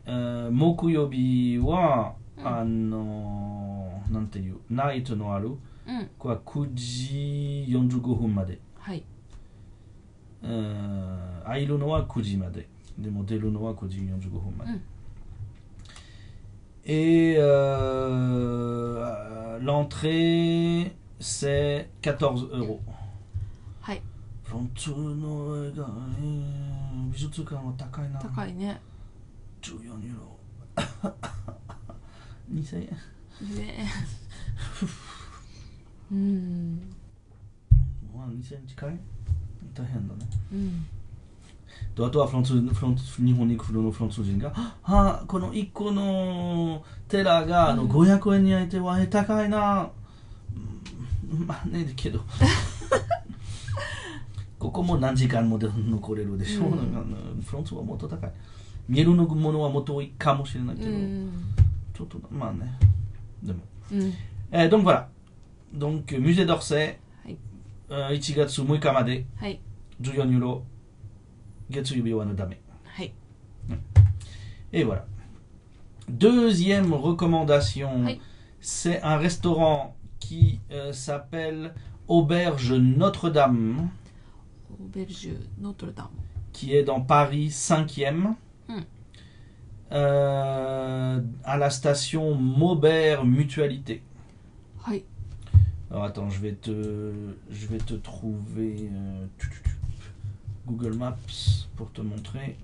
[0.50, 5.58] mokuyobi wa ano nanteyu night no aru.
[6.18, 8.58] Quoi, Kuji Yonjugo Humade.
[11.46, 12.66] Aïlo Noa Kuji Made.
[12.97, 14.71] でも出るのは9時45分まで。
[14.71, 14.83] うん
[16.85, 17.37] Et
[18.13, 22.81] euh, l'entrée, c'est 14 euros.
[23.81, 24.01] はい
[24.43, 25.87] フロントの映画、
[26.19, 28.19] えー美術館は高いな。
[28.19, 28.81] 高いね
[29.61, 30.37] 14ユーロ。
[32.53, 33.55] 2000円。
[33.55, 33.87] ね
[36.11, 36.81] うん
[38.13, 38.99] まあ2000円近い
[39.73, 40.25] 大変だね。
[40.51, 40.85] うん
[41.94, 49.90] とあとはフランスフランス日本に来るのフランス人が、はあ、この1個のテラがあのうん500円に焼いてはえ高いな。
[51.32, 51.46] うん。
[51.46, 52.20] まあね、けど。
[54.58, 57.42] ここも何時間もで残れるでしょう、うん。
[57.44, 58.32] フランスはもっと高い。
[58.88, 61.30] 見えるのものはもっと多いかもしれないけど、うん。
[61.94, 62.78] ちょっとまあね。
[63.42, 63.60] でも。
[63.92, 64.12] うん、
[64.52, 65.08] Eh, donc voilà.
[65.72, 67.36] Donc, euh, musée d'Orsay, はい。
[67.90, 69.26] euh, 1月6日まで。
[69.36, 69.60] はい。
[70.00, 70.62] 14ユーロ、
[71.69, 72.59] 月曜日はのダメ。
[72.85, 73.13] はい
[74.71, 75.05] Et voilà.
[76.09, 78.19] Deuxième recommandation, Oui.
[78.59, 81.73] c'est un restaurant qui euh, s'appelle
[82.07, 83.89] Auberge Notre-Dame,
[84.69, 86.09] オーベルジュノートルダム
[86.51, 88.35] qui est dans Paris 5e,
[88.67, 88.81] Hmm.
[89.91, 94.01] euh, à la station Maubert Mutualité.
[94.85, 95.03] はい
[95.91, 97.11] Alors attends, je vais te,
[97.51, 99.66] je vais te trouver euh, tu, tu, tu,
[100.68, 102.56] Google Maps pour te montrer.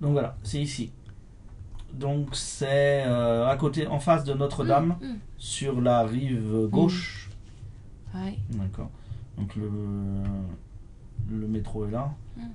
[0.00, 0.90] Donc voilà, c'est ici.
[1.94, 5.18] Donc c'est euh, à côté, en face de Notre-Dame, mm, mm.
[5.38, 7.30] sur la rive gauche.
[8.14, 8.30] Mm.
[8.50, 8.90] D'accord.
[9.38, 12.14] Donc le, métro est là,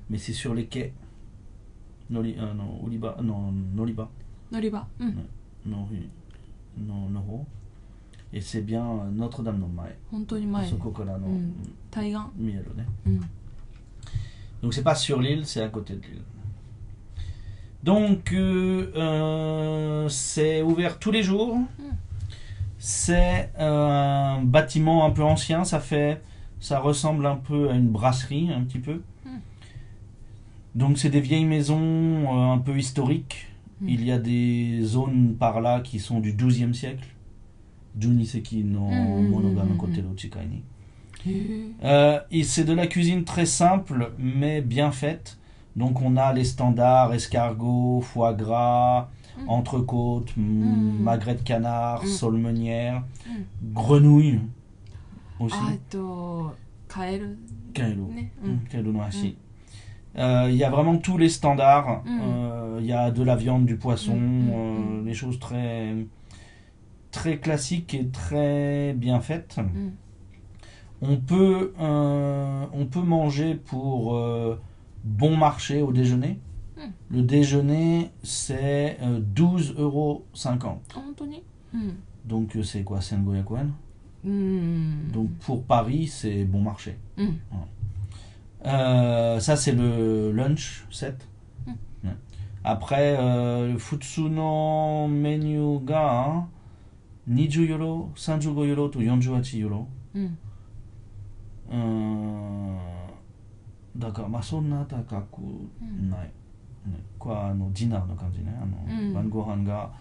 [0.09, 0.93] mais c'est sur les quais.
[2.09, 4.09] Noli, euh, non, Oliba, non, Noliba.
[4.51, 4.88] Noliba.
[4.99, 5.07] Ouais.
[5.66, 6.09] Nori,
[6.78, 7.46] Noriba, 乗り場うん、 no, no, no,
[8.32, 9.94] et c'est bien euh, Notre-Dame no Mae.
[10.11, 11.54] 本当に前そこからの、うん
[11.90, 12.86] 対岸見えるね。
[13.07, 13.20] うん
[14.62, 16.22] Donc c'est pas sur l'île, c'est à côté de l'île.
[17.82, 21.59] Donc euh, euh, c'est ouvert tous les jours.
[22.78, 26.22] C'est euh, un bâtiment un peu ancien, ça fait,
[26.61, 29.00] ça ressemble un peu à une brasserie, un petit peu.
[30.74, 33.46] Donc c'est des vieilles maisons euh, un peu historiques.
[33.82, 33.89] Hmm.
[33.89, 37.07] Il y a des zones par là qui sont du 12e siècle.
[37.99, 39.75] Juniseki hmm, hmm, Monogame
[41.84, 45.38] euh, et c'est de la cuisine très simple mais bien faite.
[45.75, 49.49] Donc on a les standards escargot, foie gras, mmh.
[49.49, 53.03] entrecôte, magret de canard, solmenière,
[53.73, 54.39] grenouille
[55.39, 55.55] aussi.
[55.59, 56.51] Ah, to...
[57.73, 58.11] Kaeru?
[60.18, 62.03] Euh, il y a vraiment tous les standards.
[62.05, 62.20] Mm.
[62.22, 65.95] Euh, il y a de la viande, du poisson, mm, mm, euh, des choses très,
[67.12, 69.59] très classiques et très bien faites.
[71.01, 74.20] On, peut, on peut manger pour
[75.03, 76.39] bon marché au déjeuner.
[77.09, 80.26] Le déjeuner, c'est 12,50 euros.
[82.26, 83.01] Donc c'est quoi?
[83.01, 83.72] C'est un Goyakwan.
[84.24, 86.97] Donc pour Paris, c'est bon marché.
[88.64, 91.28] ça, c'est le lunch set.
[91.66, 91.74] Mm.
[92.64, 96.43] Après, le euh, futsu 20€
[97.28, 99.86] 35 yoro 48€
[103.97, 105.41] だから、まあ、そんな高く
[106.09, 106.32] ない。
[106.84, 108.57] うん、これあのディナーの感じね。
[108.59, 109.91] あのうん、晩ご飯が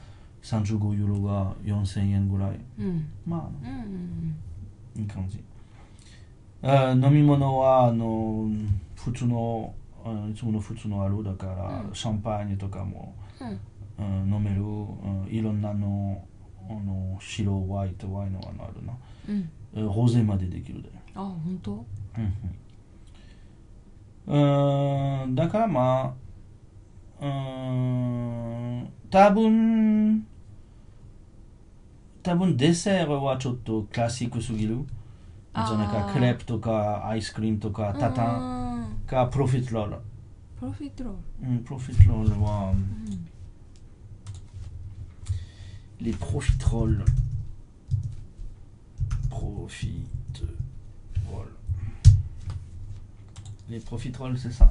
[0.42, 2.58] 35ユーロが4000円ぐらい。
[2.78, 5.44] うん、まあ、うん、いい感じ。
[6.62, 8.50] あ飲み物はあの
[8.96, 11.94] 普通のあいつもの普通のあるだから、うん。
[11.94, 13.60] シャンパーニュとかも、うん。
[13.98, 16.24] うん飲める、うんいろんなの
[16.68, 18.94] あの白ワイトワインのあるな。
[19.28, 19.50] うん。
[19.74, 20.90] えロゼまでできるで。
[21.14, 21.84] あ本当？
[24.28, 25.34] うんうん。
[25.34, 26.14] だからま
[27.20, 27.28] あうー
[28.82, 30.26] ん多分
[32.22, 34.78] 多分デセールはちょっとクラシックすぎる
[35.55, 39.97] じゃなんかクレープとかアイスクリームとかタタンンかプロフィットロール、
[40.59, 43.27] プロフィットロールうん、プロフィットロールはうん
[46.01, 47.05] les profiteroles
[49.29, 49.95] profiteroles
[53.69, 54.69] les profiteroles c'est ça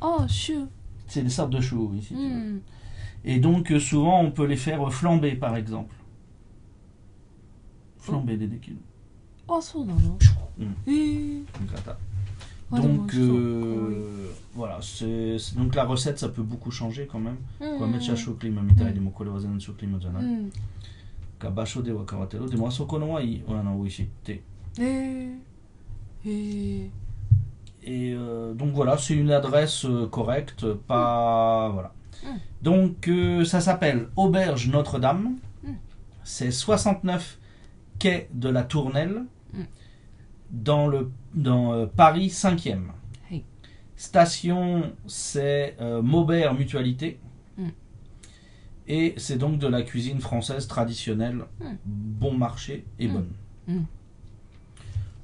[0.00, 0.66] あシュ
[1.06, 2.28] c'est des sortes de choux ici う tu veux.
[2.28, 2.62] ん
[3.24, 5.94] Et donc, euh, souvent, on peut les faire flamber, par exemple.
[7.98, 8.78] Flamber des décules.
[9.48, 10.18] あそうなの
[10.58, 11.96] うんへえ Grata.
[12.70, 14.78] あでも Donc, そう euh, voilà.
[14.80, 17.36] c'est c'est- donc, la recette, ça peut beaucoup changer quand même.
[17.60, 20.22] うん Kwa mecha shoklima mitai de mo kore wa zen shoklima う janai.
[20.24, 20.50] ん
[21.38, 22.48] Ka basho de wa kawateru.
[22.48, 24.32] De mo asoko no wa ii- ano, oishii te.
[24.32, 24.40] へ
[24.80, 25.38] え
[26.24, 26.90] へえ
[27.84, 31.92] Et euh, donc voilà, c'est une adresse euh, correcte, pas voilà.
[32.22, 32.36] Mm.
[32.62, 35.36] Donc euh, ça s'appelle Auberge Notre-Dame.
[35.64, 35.72] Mm.
[36.22, 37.38] C'est 69
[37.98, 39.26] quai de la Tournelle Mm.
[40.51, 42.91] dans, le, dans euh, Paris 5e.
[43.95, 47.19] Station, c'est euh, Maubert Mutualité.
[47.57, 47.69] Mm.
[48.87, 51.65] Et c'est donc de la cuisine française traditionnelle, mm.
[51.83, 53.11] bon marché et mm.
[53.11, 53.85] bonne.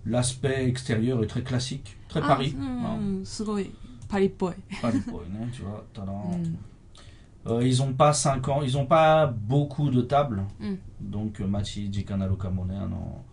[0.06, 2.56] L'aspect extérieur est très classique, très ah, Paris.
[2.60, 3.22] Hein.
[4.10, 4.56] Paris boy.
[4.82, 5.86] Paris boy, non, hein, tu vois.
[7.46, 10.44] Euh, ils n'ont pas 5 ans, ils n'ont pas beaucoup de tables.
[11.00, 12.98] Donc, Machi, Jikanaro Kamone, non.
[12.98, 13.33] Hein,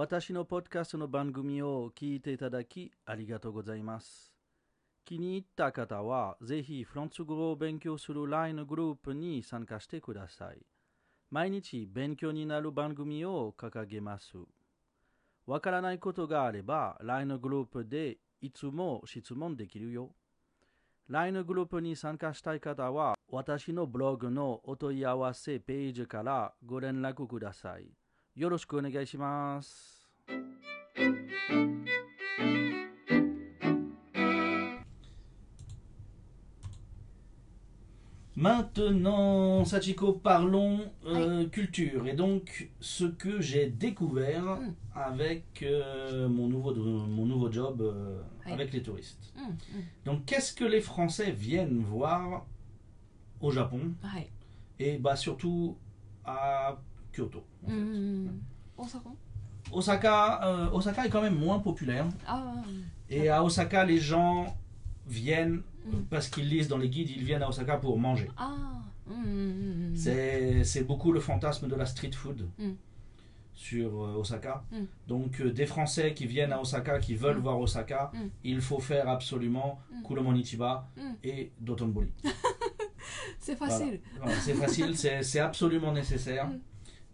[0.00, 4.32] 私のポッドキャストの番組を聞いていただきありがとうございます。
[5.04, 10.58] 気に入った方は、ぜひフランス語を勉強する LINE グループに参加してください。
[11.32, 14.34] 毎日勉強になる番組を掲げます。
[15.46, 20.12] わからないことがあれば、LINE グループでいつも質問できるよ。
[21.08, 27.90] LINE グループに参加したい方は、私のブログのお問い合わせページからご連絡ください。
[28.38, 29.98] よろしくお願いします。
[38.36, 42.06] Maintenant, Sachiko, parlons euh, culture.
[42.06, 44.74] Et donc, ce que j'ai découvert mm.
[44.94, 49.32] avec euh, mon, nouveau, mon nouveau job euh, avec les touristes.
[49.34, 49.82] Mm, mm.
[50.04, 52.46] Donc, qu'est-ce que les Français viennent voir
[53.40, 53.80] au Japon?
[54.78, 55.76] Et bah, surtout
[56.24, 56.78] à
[60.72, 62.06] Osaka est quand même moins populaire.
[63.10, 64.56] Et à Osaka, les gens
[65.06, 65.62] viennent
[66.10, 68.30] parce qu'ils lisent dans les guides, ils viennent à Osaka pour manger.
[69.94, 72.48] C'est beaucoup le fantasme de la street food
[73.58, 74.62] sur euh, Osaka.
[75.08, 78.12] Donc euh, des Français qui viennent à Osaka, qui veulent voir Osaka,
[78.44, 80.88] il faut faire absolument Kuromonichiba
[81.24, 82.12] et Dotonbori.
[83.40, 84.00] c'est facile.
[84.40, 86.48] C'est facile, c'est absolument nécessaire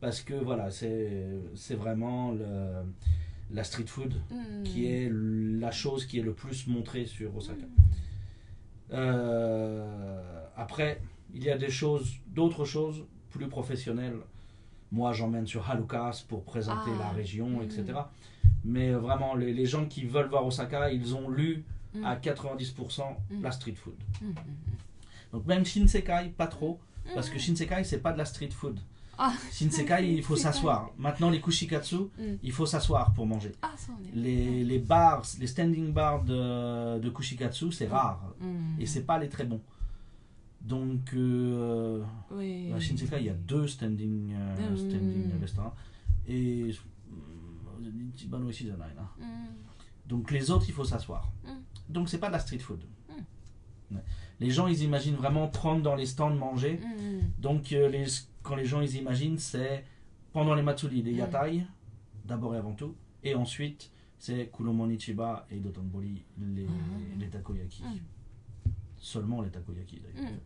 [0.05, 2.35] parce que voilà, c'est vraiment
[3.51, 4.63] la street food hmm.
[4.65, 7.65] qui est la chose qui est le plus montrée sur Osaka.
[7.65, 8.93] Hmm.
[8.93, 11.01] Euh, après,
[11.33, 14.19] il y a des choses, d'autres choses plus professionnelles.
[14.93, 17.13] Moi, j'emmène sur Halukas pour présenter la ah.
[17.13, 17.63] région, hmm.
[17.63, 17.85] etc.
[18.63, 21.65] Mais vraiment, les, les, gens qui veulent voir Osaka, ils ont lu
[22.05, 23.03] à 90%
[23.41, 23.95] la street food.
[25.33, 26.79] Donc même Shinsekai, pas trop,
[27.15, 28.79] parce que Shinsekai, c'est pas de la street food.
[29.19, 29.33] Ah.
[29.53, 30.91] Shinsekai, il faut s'asseoir.
[30.99, 31.97] Maintenant, les kushikatsu,
[32.43, 33.53] il faut s'asseoir pour manger.
[34.15, 38.35] Les, les, bars, les standing bars de, de kushikatsu, c'est rare.
[38.41, 38.81] Mm.
[38.81, 39.61] Et c'est pas les très bons.
[40.61, 42.03] Donc, euh,
[42.75, 45.75] à Shinsekai, il y a deux standing, euh, standing restaurants.
[46.27, 46.71] Et.
[46.71, 47.91] Euh,
[48.99, 49.27] hein.
[50.07, 51.31] Donc, les autres, il faut s'asseoir.
[51.89, 52.83] Donc, c'est pas de la street food.
[54.41, 56.81] Les gens, ils imaginent vraiment prendre dans les stands manger.
[57.39, 58.07] Donc, euh, les
[58.45, 59.85] quand les gens ils imaginent, c'est
[60.33, 61.05] pendant les Matsuri, mm.
[61.07, 61.67] les Yatai,
[62.25, 67.19] d'abord et avant tout, et ensuite c'est Kulomonichiba et Dotonbori, les, mmh.
[67.19, 67.83] les takoyaki.
[67.83, 68.71] Mm.
[68.97, 70.31] Seulement les takoyaki d'ailleurs.
[70.31, 70.39] Mm.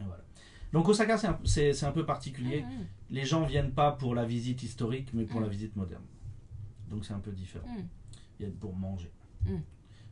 [0.00, 0.24] Voilà.
[0.72, 2.64] Donc Osaka, c'est un, un, peu particulier.
[3.08, 6.04] Les gens viennent pas pour la visite historique, mais pour la visite moderne.
[6.88, 7.66] Donc c'est un peu différent.
[8.38, 9.10] Il y a pour manger.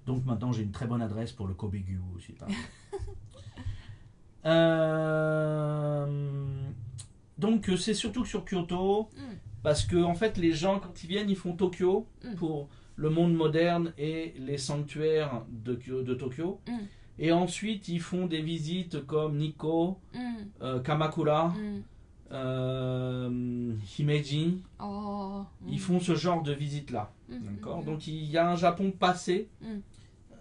[0.07, 1.77] Donc maintenant, j'ai une très bonne adresse pour le Kobe
[2.17, 2.35] aussi.
[4.45, 6.07] Euh,
[7.39, 9.37] donc c'est surtout sur Kyoto, hmm.
[9.63, 12.35] parce que en fait les gens quand ils viennent ils font Tokyo hmm.
[12.35, 15.75] pour le monde moderne et les sanctuaires de,
[16.15, 16.61] Tokyo.
[16.67, 16.79] Hmm.
[17.19, 19.99] Et ensuite ils font des visites comme Nikko,
[20.63, 21.55] euh, Kamakura.
[22.31, 27.11] Euh, Himeji, oh, ils font ce genre de visites là.
[27.87, 29.49] Donc il y a un Japon passé,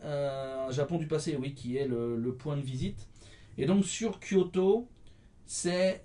[0.04, 3.08] un Japon du passé, oui, qui est le point de visite.
[3.58, 4.88] Et donc sur Kyoto,
[5.46, 6.04] c'est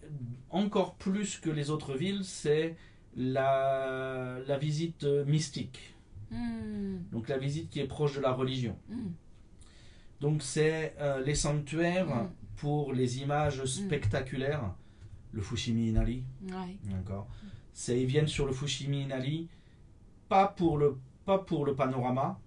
[0.51, 2.77] encore plus que les autres villes, c'est
[3.17, 5.95] la, visite mystique.
[6.31, 6.99] Hmm.
[7.11, 8.79] Donc la visite qui est proche de la religion.
[8.89, 9.11] Hmm.
[10.21, 12.31] Donc c'est euh, les sanctuaires hmm.
[12.57, 14.75] pour les images spectaculaires.
[15.33, 16.25] Le Fushimi Inari.
[16.43, 16.77] Ouais.
[16.85, 17.27] D'accord.
[17.89, 19.49] Ils viennent sur le Fushimi Inari,
[20.29, 22.39] pas pour le, pas pour le panorama.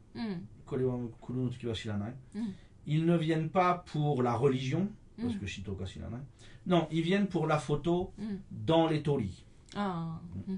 [2.87, 5.23] Ils ne viennent pas pour la religion, mm.
[5.23, 6.21] parce que Shinto Kasinana.
[6.67, 8.23] Non, ils viennent pour la photo mm.
[8.51, 9.45] dans les torii.
[9.75, 10.19] Ah.
[10.47, 10.55] Mm,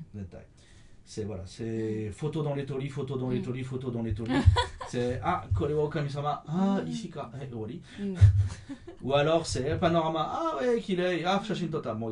[1.09, 4.33] c'est voilà, c'est photo dans les torii, photo dans les torii, photo dans les torii.
[4.89, 7.81] c'est ah, kore wa okami-sama, ah, ici ka, eh, ori.
[9.01, 12.11] Ou alors c'est panorama, ah ouais, qu'il est, ah, shashin tota, moi,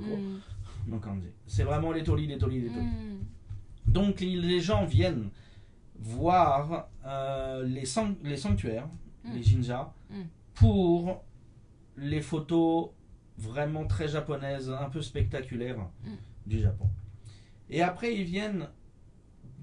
[0.88, 1.03] Donc
[1.45, 2.88] C'est vraiment les torii, les torii, les torii.
[3.86, 5.30] Donc les gens viennent
[5.99, 8.88] voir euh, les, san les sanctuaires,
[9.34, 9.91] les jinjas,
[10.53, 11.24] pour
[11.97, 12.89] les photos
[13.38, 16.12] vraiment très japonaises, un peu spectaculaires mm.
[16.45, 16.89] du Japon.
[17.70, 18.70] Et après, ils viennent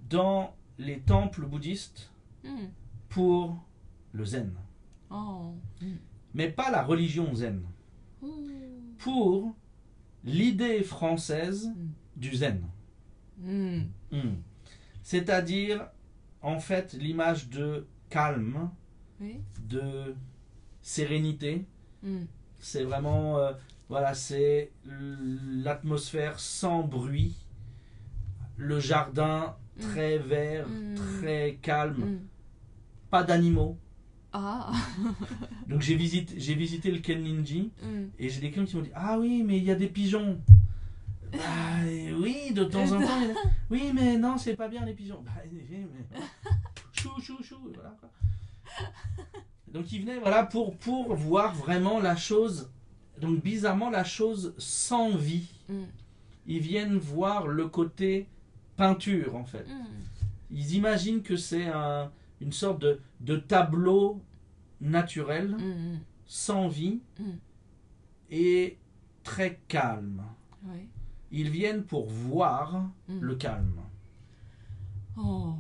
[0.09, 2.11] dans les temples bouddhistes
[2.45, 2.67] mm.
[3.09, 3.57] pour
[4.13, 4.55] le zen.
[5.11, 5.55] Oh.
[5.81, 5.95] Mm.
[6.35, 7.63] Mais pas la religion zen.
[8.23, 8.29] Oh.
[8.99, 9.55] Pour
[10.25, 11.73] l'idée française
[12.17, 12.63] du zen.
[15.03, 15.89] C'est-à-dire,
[16.43, 18.71] en fait, l'image de calme,
[19.69, 20.15] de
[20.83, 21.65] sérénité.
[22.03, 22.25] Hmm.
[22.59, 23.53] C'est vraiment, euh,
[23.89, 27.37] voilà, c'est l'atmosphère sans bruit,
[28.57, 29.81] le jardin hmm.
[29.81, 30.95] très vert, hmm.
[31.19, 32.21] très calme,
[33.11, 33.79] pas d'animaux.
[34.33, 34.73] Ah.
[35.69, 37.71] Donc j'ai visité, j'ai visité le Kenlinji
[38.19, 40.41] et j'ai des clients qui m'ont dit ah oui mais il y a des pigeons.
[41.33, 41.39] Bah,
[42.21, 43.21] oui, de temps en temps.
[43.71, 45.23] Oui, mais non, c'est pas bien les pigeons.
[45.25, 45.87] Bah, mais...
[46.93, 47.57] Chou, chou, chou.
[47.75, 47.97] Voilà.
[47.99, 48.11] quoi.
[49.73, 52.71] Donc il venait voilà, pour, pour voir vraiment la chose,
[53.21, 55.51] donc bizarrement la chose sans vie.
[55.69, 55.83] Mm.
[56.47, 58.29] Ils viennent voir le côté
[58.77, 59.65] peinture en fait.
[59.65, 59.87] Mm.
[60.51, 64.21] Ils imaginent que c'est un, une sorte de, de tableau
[64.81, 67.01] naturel, mm, sans vie
[68.31, 68.77] et
[69.23, 70.23] très calme.
[71.31, 73.81] Ils viennent pour voir le calme.
[75.17, 75.55] Oh.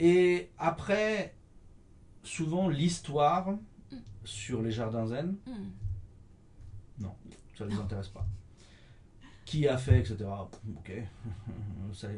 [0.00, 1.34] Et après,
[2.22, 3.56] souvent l'histoire
[4.24, 7.06] sur les jardins zen, Mm.
[7.58, 8.26] ça les intéresse pas.
[9.44, 10.24] Qui a fait, etc.
[10.76, 10.92] Ok.
[11.92, 12.08] Ça,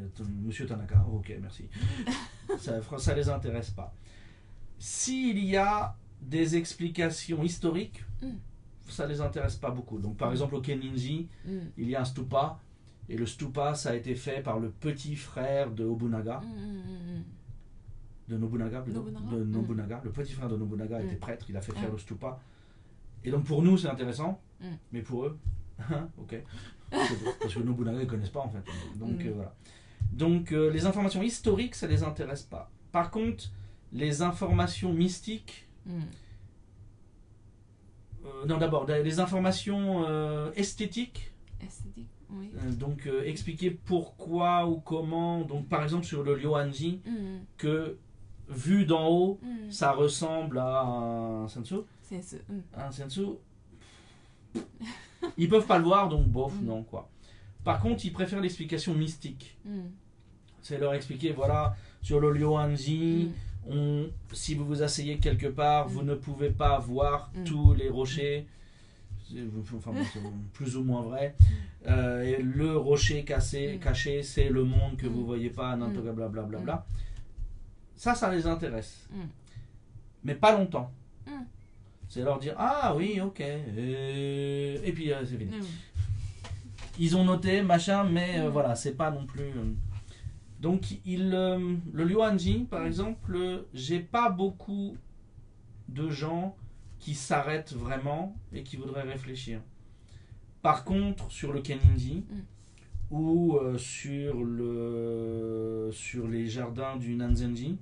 [0.45, 1.69] Monsieur Tanaka, ok, merci.
[2.59, 3.93] ça, ça les intéresse pas.
[4.79, 8.37] S'il y a des explications historiques, Mm.
[8.89, 9.99] ça les intéresse pas beaucoup.
[9.99, 11.59] Donc, par exemple, au Keninji, Mm.
[11.77, 12.61] il y a un stupa,
[13.09, 17.25] et le stupa, ça a été fait par le petit frère de Obunaga, Mm, mm,
[18.29, 19.51] de Nobunaga plutôt, Nobunaga de Mm.
[19.51, 20.01] Nobunaga.
[20.05, 21.07] Le petit frère de Nobunaga Mm.
[21.07, 21.93] était prêtre, il a fait faire Ah.
[21.93, 22.41] le stupa.
[23.25, 24.67] Et donc pour nous, c'est intéressant, Mm.
[24.93, 25.39] mais pour eux,
[25.91, 26.43] hein, ok.
[26.91, 28.63] Parce que Nobunaga, ils connaissent pas en fait.
[28.99, 29.29] Donc Mm.
[29.29, 29.55] euh, voilà.
[30.13, 32.71] Donc euh, les informations historiques, ça les intéresse pas.
[32.93, 33.45] Par contre,
[33.93, 36.01] les informations mystiques, mm.
[38.25, 40.05] euh, non d'abord, les informations
[40.55, 42.51] esthétiques, Esthétique, oui.
[42.79, 47.99] donc euh, expliquer pourquoi ou comment, donc par exemple sur le Ryoanji, Mm, que
[48.49, 49.71] vu d'en haut, mm.
[49.71, 51.77] ça ressemble à un sensu.
[52.11, 52.19] Mm.
[52.77, 53.23] Un sensu.
[55.39, 56.65] Ils peuvent pas le voir, donc bof, Mm.
[56.67, 57.09] non quoi.
[57.65, 59.57] Par contre, ils préfèrent l'explication mystique.
[60.61, 63.31] C'est leur expliquer, voilà, sur le Ryoanji,
[63.67, 63.71] Mm.
[63.73, 68.47] on, si vous vous asseyez quelque part, vous ne pouvez pas voir tous les rochers.
[69.77, 70.21] Enfin, c'est
[70.53, 71.35] plus ou moins vrai.
[71.89, 76.13] Euh, et le rocher cassé, caché, c'est le monde que vous voyez pas, n'importe quoi,
[76.13, 76.59] blablabla.
[76.59, 76.87] Bla.
[77.97, 79.07] Ça, ça les intéresse.
[79.11, 79.23] Mm.
[80.25, 80.91] Mais pas longtemps.
[81.27, 81.31] Mm.
[82.09, 83.41] C'est leur dire Ah oui, ok.
[83.41, 85.57] euh, Et puis euh, c'est fini.
[85.59, 85.65] Mm.
[86.99, 89.51] Ils ont noté, machin, mais euh, voilà, c'est pas non plus.
[90.61, 94.97] Donc, il, le Luanji, par exemple, j'ai pas beaucoup
[95.89, 96.57] de gens
[97.01, 99.61] qui s'arrêtent vraiment et qui voudraient réfléchir.
[100.63, 102.41] Par contre, sur le Keninji Mm.
[103.19, 107.79] Ou euh, sur, le, sur les jardins du Nanzenji,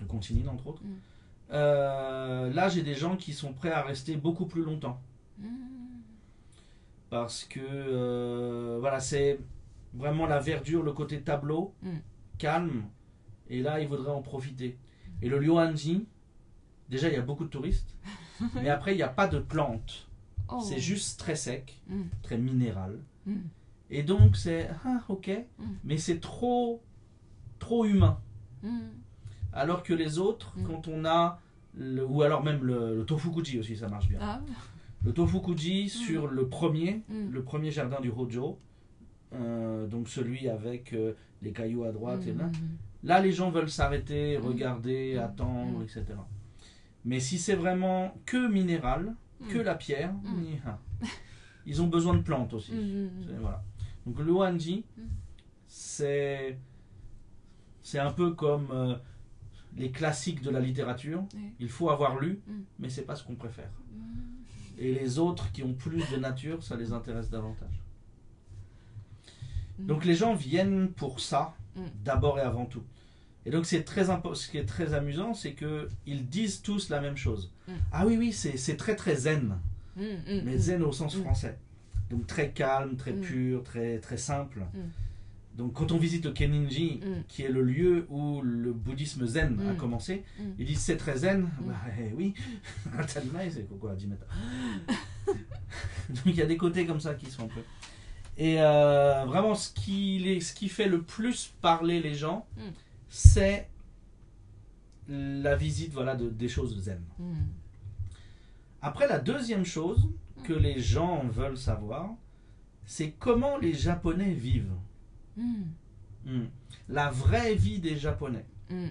[0.00, 0.94] le Continine entre autres, Mm.
[1.52, 5.00] euh, là j'ai des gens qui sont prêts à rester beaucoup plus longtemps
[5.38, 5.46] Mm.
[7.10, 9.40] parce que euh, voilà c'est
[9.94, 11.88] vraiment la verdure le côté tableau Mm.
[12.38, 12.82] calme
[13.48, 14.78] et là ils voudraient en profiter
[15.22, 16.06] et le Lyoanji
[16.88, 17.96] déjà il y a beaucoup de touristes
[18.54, 20.06] mais après il n'y a pas de plantes
[20.52, 20.58] Oh.
[20.68, 21.80] c'est juste très sec
[22.24, 22.98] très minéral.
[23.90, 25.64] Et donc c'est ah, ok Mm.
[25.84, 26.82] mais c'est trop
[27.58, 28.18] trop humain
[28.62, 28.78] Mm.
[29.52, 30.62] alors que les autres Mm.
[30.64, 31.40] quand on a
[31.74, 34.40] le- ou alors même le, le tofukuji aussi ça marche bien Ah.
[35.02, 38.58] Le Tofukuji sur le premier, le premier jardin du Hojo,
[39.32, 42.50] euh, donc celui avec euh, les cailloux à droite et là.
[43.02, 46.04] Là, les gens veulent s'arrêter, regarder, attendre, etc.
[47.06, 49.14] Mais si c'est vraiment que minéral,
[49.48, 50.78] que la pierre, nia.
[51.64, 52.72] ils ont besoin de plantes aussi.
[53.40, 53.64] Voilà.
[54.06, 55.02] Donc le Wanji, Mm.
[55.68, 56.58] c'est
[57.82, 58.94] c'est un peu comme euh,
[59.76, 61.24] les classiques de la littérature.
[61.34, 61.40] Oui.
[61.60, 62.52] Il faut avoir lu, Mm.
[62.78, 63.70] mais c'est pas ce qu'on préfère.
[63.94, 64.00] Mm.
[64.78, 67.82] Et les autres qui ont plus de nature, ça les intéresse davantage.
[69.78, 69.86] Mm.
[69.86, 71.54] Donc les gens viennent pour ça,
[72.04, 72.82] d'abord et avant tout.
[73.46, 77.00] Et donc c'est très ce qui est très amusant, c'est que ils disent tous la
[77.00, 77.50] même chose.
[77.92, 79.56] Ah oui oui, c'est très très zen,
[79.96, 81.58] mais zen au sens français.
[82.10, 83.20] Donc très calme, très Mm.
[83.20, 84.60] pur, très très simple.
[84.74, 84.78] Mm.
[85.56, 87.22] Donc quand on visite le Keninji, Mm.
[87.28, 89.76] qui est le lieu où le bouddhisme zen a Mm.
[89.76, 90.42] commencé, Mm.
[90.58, 91.48] ils disent c'est très zen.
[91.60, 92.34] Bah eh oui,
[93.14, 94.26] Talmai, c'est quoi 10 mètres.
[96.08, 97.60] Donc il y a des côtés comme ça qui sont un peu.
[98.38, 102.46] Et euh, vraiment, ce qui, les- ce qui fait le plus parler les gens,
[103.08, 103.68] c'est
[105.08, 107.02] la visite voilà, de, des choses zen.
[108.82, 110.08] Après, la deuxième chose
[110.42, 112.10] que les gens veulent savoir,
[112.84, 114.74] c'est comment les Japonais vivent.
[115.36, 115.62] Mm.
[116.26, 116.44] Mm.
[116.88, 118.44] La vraie vie des Japonais.
[118.70, 118.86] Mm.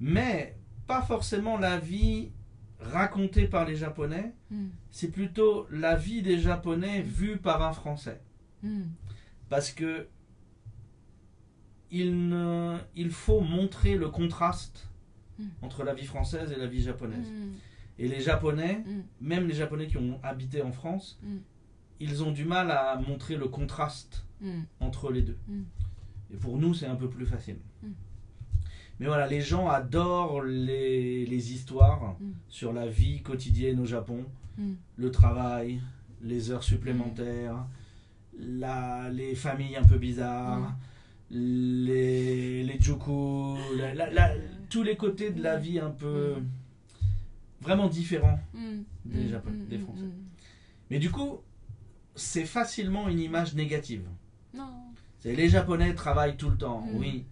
[0.00, 0.56] Mais
[0.86, 2.30] pas forcément la vie
[2.80, 4.32] racontée par les Japonais,
[4.90, 8.20] c'est plutôt la vie des Japonais vue par un Français.
[9.48, 10.06] Parce que
[11.90, 14.88] il, ne- il faut montrer le contraste
[15.62, 17.28] entre la vie française et la vie japonaise.
[17.98, 19.02] Et les Japonais, Mm.
[19.26, 21.36] même les Japonais qui ont habité en France, Mm.
[22.00, 24.60] ils ont du mal à montrer le contraste Mm.
[24.80, 25.38] entre les deux.
[26.32, 27.58] Et pour nous, c'est un peu plus facile.
[29.00, 32.16] Mais voilà, les gens adorent les, les histoires
[32.48, 34.24] sur la vie quotidienne au Japon,
[34.96, 35.80] le travail,
[36.22, 37.64] les heures supplémentaires,
[38.40, 40.76] la, les familles un peu bizarres,
[41.30, 44.34] les, les juku, la- la- la-
[44.68, 46.36] tous les côtés de la vie un peu,
[47.60, 48.82] vraiment différents Mm.
[49.04, 50.02] des Mm, Japonais, mm, des Français.
[50.90, 51.38] Mais du coup,
[52.14, 54.04] c'est facilement une image négative.
[54.54, 54.70] Non.
[55.18, 57.24] C'est les Japonais travaillent tout le temps, oui.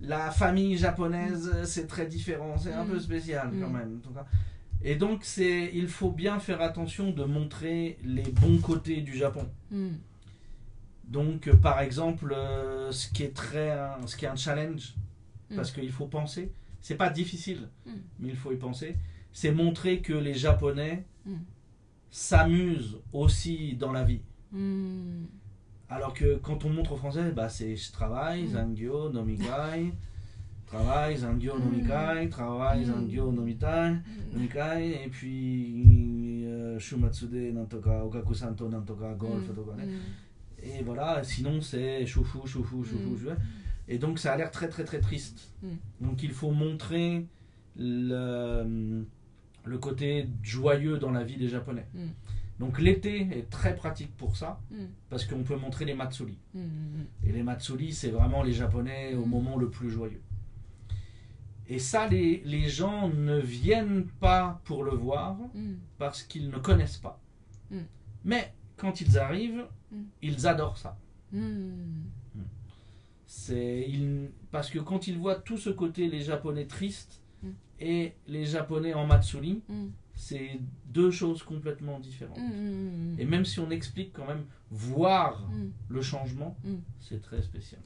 [0.00, 4.00] La famille japonaise, c'est très différent, c'est un peu spécial quand même.
[4.82, 9.48] Et donc, c'est, il faut bien faire attention de montrer les bons côtés du Japon.
[11.08, 14.94] Donc, euh, par exemple, euh, ce qui est très, un- ce qui est un challenge,
[15.56, 16.50] parce qu'il faut penser.
[16.80, 17.68] C'est pas difficile,
[18.18, 18.96] mais il faut y penser.
[19.36, 21.34] C'est montrer que les Japonais Mm.
[22.10, 24.20] s'amusent aussi dans la vie.
[24.52, 25.24] Mm.
[25.88, 28.52] Alors que quand on montre aux Français, bah, c'est je travaille, Mm.
[28.52, 29.92] zangyo, nomikai,
[30.66, 33.96] travail, zangyo, nomikai, travail, zangyo, nomitai,
[34.32, 39.48] nomikai, et puis euh, shumatsude, nantoka, okakusanto, nantoka, golf.
[40.62, 43.18] Et voilà, sinon c'est choufou, choufou, choufou, Mm.
[43.18, 43.36] choufou.
[43.88, 45.52] Et donc ça a l'air très très très triste.
[46.00, 47.26] Donc il faut montrer
[47.76, 49.04] le,
[49.64, 51.86] le côté joyeux dans la vie des Japonais.
[51.94, 52.08] Mm.
[52.60, 54.76] Donc l'été est très pratique pour ça, Mm.
[55.10, 56.38] parce qu'on peut montrer les matsuri.
[56.54, 56.60] Mm.
[57.26, 60.22] Et les matsuri, c'est vraiment les Japonais au moment le plus joyeux.
[61.66, 65.36] Et ça, les, les gens ne viennent pas pour le voir
[65.98, 67.18] parce qu'ils ne connaissent pas.
[68.24, 69.64] Mais quand ils arrivent,
[70.22, 70.98] ils adorent ça.
[73.26, 73.88] C'est
[74.50, 77.22] parce que quand ils voient tout ce côté, les Japonais tristes.
[77.80, 79.86] Et les Japonais en matsuri, Mm.
[80.14, 82.38] c'est deux choses complètement différentes.
[82.38, 83.16] Mm.
[83.18, 85.70] Et même si on explique quand même, voir Mm.
[85.88, 86.74] le changement, Mm.
[87.00, 87.80] c'est très spécial.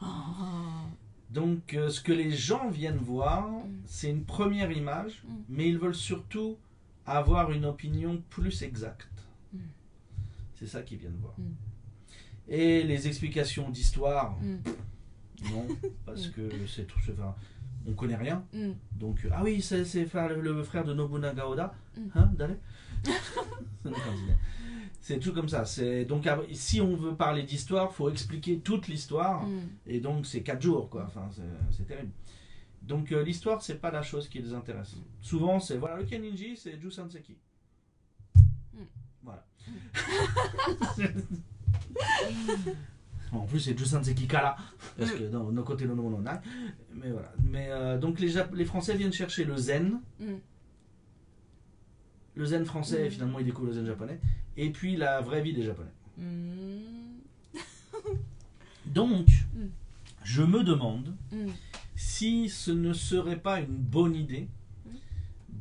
[0.00, 0.84] Ah.
[1.30, 3.62] Donc euh, ce que les gens viennent voir, Mm.
[3.86, 5.32] c'est une première image, Mm.
[5.48, 6.56] mais ils veulent surtout
[7.04, 9.08] avoir une opinion plus exacte.
[9.52, 9.58] Mm.
[10.54, 11.34] C'est ça qu'ils viennent voir.
[11.38, 11.52] Mm.
[12.48, 14.58] Et les explications d'histoire, Mm.
[15.50, 15.66] non,
[16.04, 16.32] parce Mm.
[16.32, 17.00] que c'est tout.
[17.12, 17.34] Enfin,
[17.86, 18.44] on connaît rien.
[18.52, 18.72] Mm.
[18.92, 21.74] Donc, ah oui, c'est le frère de Nobunaga Oda.
[21.96, 22.00] Mm.
[22.14, 22.30] Hein,
[25.00, 25.64] C'est tout comme ça.
[25.64, 29.46] C'est donc ah, si on veut parler d'histoire, faut expliquer toute l'histoire.
[29.46, 29.68] Mm.
[29.86, 31.04] Et donc c'est 4 jours, quoi.
[31.06, 31.28] Enfin,
[31.70, 32.10] c'est- terrible.
[32.82, 34.96] Donc euh, l'histoire, c'est pas la chose qui les intéresse.
[35.20, 37.36] Souvent, c'est voilà, le Keninji, c'est Jusanseki.
[39.22, 39.46] Voilà.
[43.32, 44.56] en plus, c'est Jusanseki Kara.
[44.98, 46.22] Parce que dans nos côtés, non, non, non.
[46.94, 47.32] Mais voilà.
[47.42, 50.00] Mais euh, donc les, Jap- les Français viennent chercher le zen.
[50.20, 50.34] Mm.
[52.34, 53.10] Le zen français, Mm.
[53.10, 54.20] finalement, ils découvrent le zen japonais.
[54.56, 55.90] Et puis la vraie vie des Japonais.
[56.18, 57.54] Mm.
[58.86, 59.66] Donc, Mm.
[60.24, 61.48] je me demande Mm.
[61.94, 64.48] si ce ne serait pas une bonne idée
[64.86, 64.90] Mm.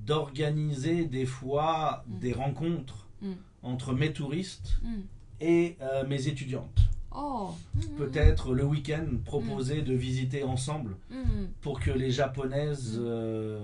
[0.06, 2.20] d'organiser des fois Mm.
[2.20, 3.32] des rencontres Mm.
[3.64, 5.00] entre mes touristes Mm.
[5.42, 6.82] et euh, mes étudiantes.
[7.18, 7.52] Oh.
[7.98, 11.46] Peut-être le week-end proposer de visiter ensemble Mm.
[11.62, 13.60] pour que les japonaises euh,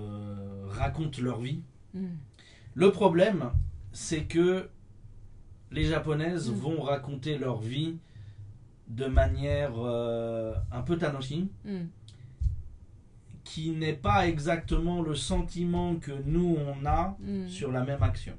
[0.70, 1.60] racontent leur vie.
[1.94, 2.06] Mm.
[2.74, 3.50] Le problème,
[3.92, 4.68] c'est que
[5.70, 6.54] les japonaises Mm.
[6.54, 7.96] vont raconter leur vie
[8.88, 11.48] de manière euh, un peu tanoshi.
[11.64, 11.84] Mm.
[13.44, 17.48] qui n'est pas exactement le sentiment que nous on a Mm.
[17.48, 18.34] sur la même action.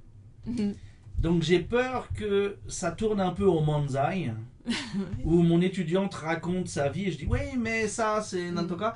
[0.47, 0.71] Mm.
[1.19, 4.31] Donc j'ai peur que ça tourne un peu au manzai,
[5.25, 8.53] où mon étudiante raconte sa vie et je dis oui mais ça c'est Mm.
[8.55, 8.95] nantoka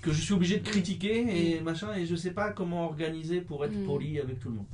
[0.00, 3.64] que je suis obligé de critiquer et machin et je sais pas comment organiser pour
[3.64, 3.84] être Mm.
[3.86, 4.66] poli avec tout le monde.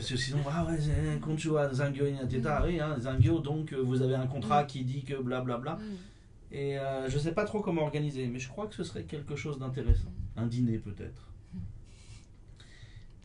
[0.00, 2.64] Sinon, ah ouais, c'est- konnichiwa, zangyo inateta, Mm.
[2.64, 5.74] oui, hein, zangyo, donc euh, vous avez un contrat qui dit que blablabla.
[5.74, 5.80] Mm.
[6.52, 9.36] Et euh, je sais pas trop comment organiser, mais je crois que ce serait quelque
[9.36, 10.12] chose d'intéressant.
[10.36, 11.28] Un dîner peut-être.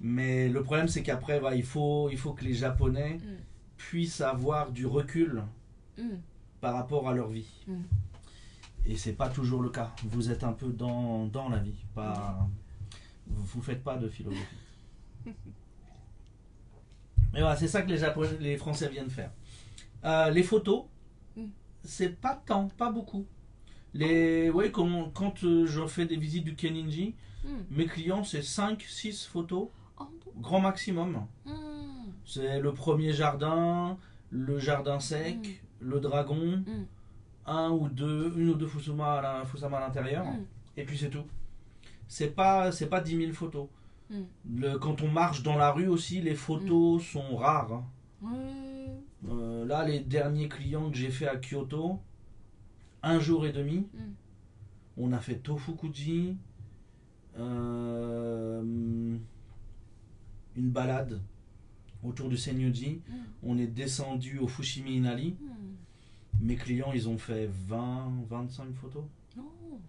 [0.02, 3.38] Mais le problème c'est qu'après, voilà, il, faut, il faut que les Japonais Mm.
[3.90, 5.44] Puissent avoir du recul
[5.98, 6.18] Mm.
[6.62, 7.50] par rapport à leur vie.
[7.68, 7.82] Mm.
[8.86, 9.92] Et c'est pas toujours le cas.
[10.06, 12.48] Vous êtes un peu dans, dans la vie, pas.
[13.28, 14.44] Vous, vous faites pas de philosophie.
[17.34, 19.32] Et voilà, c'est ça que les, Japonais, les Français viennent faire.
[20.06, 20.86] Euh, les photos,
[21.36, 21.46] Mm.
[21.84, 23.26] c'est pas tant, pas beaucoup.
[23.94, 27.50] Les, ouais, quand, quand euh, je fais des visites du Keninji, Mm.
[27.72, 29.70] mes clients, c'est 5-6 photos,
[30.00, 30.06] Oh.
[30.38, 31.26] grand maximum.
[31.46, 31.52] Mm.
[32.30, 33.98] C'est le premier jardin,
[34.32, 36.86] le jardin sec, le dragon, Mm.
[37.46, 40.44] un ou deux, une ou deux Fusuma à l'intérieur, Mm.
[40.76, 41.24] et puis c'est tout.
[42.10, 43.68] C'est pas, c'est pas 10 000 photos.
[44.10, 44.16] Mm.
[44.58, 47.72] Le- quand on marche dans la rue aussi, les photos sont rares.
[47.72, 47.86] hein.
[49.30, 52.00] Euh, là, les derniers clients que j'ai fait à Kyoto,
[53.04, 54.00] un jour et demi, Mm.
[54.98, 56.36] on a fait Tofukuji,
[57.40, 58.62] euh,
[60.56, 61.22] une balade
[62.04, 63.02] autour du Senyoji.
[63.08, 63.14] Mm.
[63.44, 65.36] On est descendu au Fushimi Inari.
[65.40, 66.46] Mm.
[66.46, 69.04] Mes clients, ils ont fait 20, 25 photos.
[69.38, 69.80] Oh.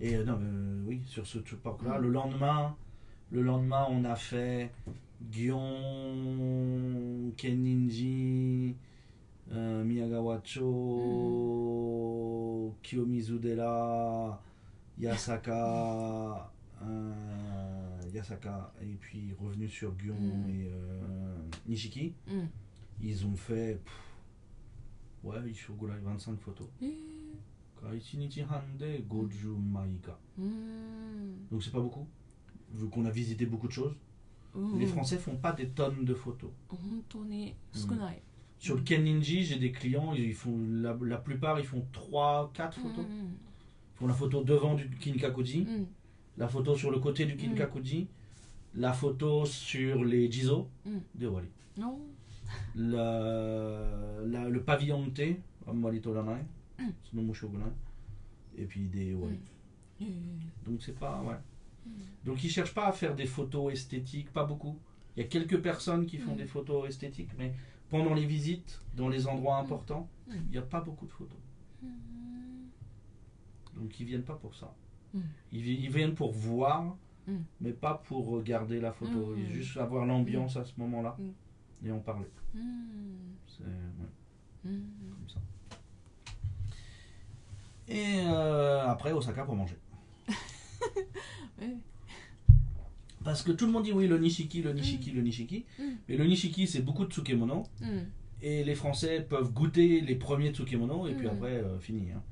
[0.00, 1.98] Et euh, non, euh, oui, sur ce parc-là.
[1.98, 2.02] Mm.
[2.02, 2.76] Le lendemain,
[3.30, 4.70] le lendemain, on a fait
[5.30, 5.74] Gion,
[7.36, 8.76] Kenninji,
[9.52, 10.64] euh, Miyagawacho,
[12.82, 14.42] Kiyomizu-dera,
[14.98, 16.50] Yasaka,
[18.14, 20.16] Yasaka et puis revenu sur Gion
[20.48, 21.36] et euh,
[21.66, 22.14] Nishiki,
[23.00, 23.80] ils ont fait.
[25.24, 26.68] Ouais, ils font 25 photos.
[31.50, 32.06] Donc c'est pas beaucoup,
[32.72, 33.96] vu qu'on a visité beaucoup de choses.
[34.76, 36.50] Les Français font pas des tonnes de photos.
[37.74, 37.78] Hmm.
[38.58, 43.04] Sur le Keninji, j'ai des clients, ils font la, plupart ils font 3 4 photos.
[43.08, 45.66] Ils font la photo devant du Kinkakuji
[46.38, 48.80] la photo sur le côté du Kinkakuji, mm.
[48.80, 50.98] la photo sur les Jizo mm.
[51.16, 51.30] de
[51.76, 51.98] Non.
[52.76, 56.00] La, le pavillon thé, Amari
[57.34, 57.72] Shogunai,
[58.56, 59.20] et puis des mm.
[59.20, 59.40] Wari.
[60.00, 60.70] Mm, mm, mm.
[60.70, 61.20] Donc c'est pas.
[61.22, 61.36] Ouais.
[62.24, 64.78] Donc ils cherchent pas à faire des photos esthétiques, pas beaucoup.
[65.16, 67.52] Il y a quelques personnes qui font des photos esthétiques, mais
[67.90, 71.38] pendant les visites, dans les endroits importants, il n'y a pas beaucoup de photos.
[73.74, 74.72] Donc ils viennent pas pour ça.
[75.14, 75.20] Mm.
[75.52, 76.96] Ils, viennent pour voir,
[77.26, 77.36] mm.
[77.60, 79.34] mais pas pour regarder la photo.
[79.34, 79.38] Mm.
[79.38, 81.16] Ils juste avoir l'ambiance à ce moment-là
[81.84, 82.28] et en parler.
[83.46, 83.70] C'est ouais.
[84.64, 85.40] comme ça.
[87.88, 89.76] Et euh, après, Osaka pour manger.
[91.60, 91.76] oui.
[93.24, 95.64] Parce que tout le monde dit oui, le nishiki, le nishiki, le nishiki.
[96.08, 97.64] Mais le nishiki, c'est beaucoup de tsukemono.
[98.40, 102.12] Et les Français peuvent goûter les premiers tsukemono et puis après, euh, fini.
[102.12, 102.22] Hein.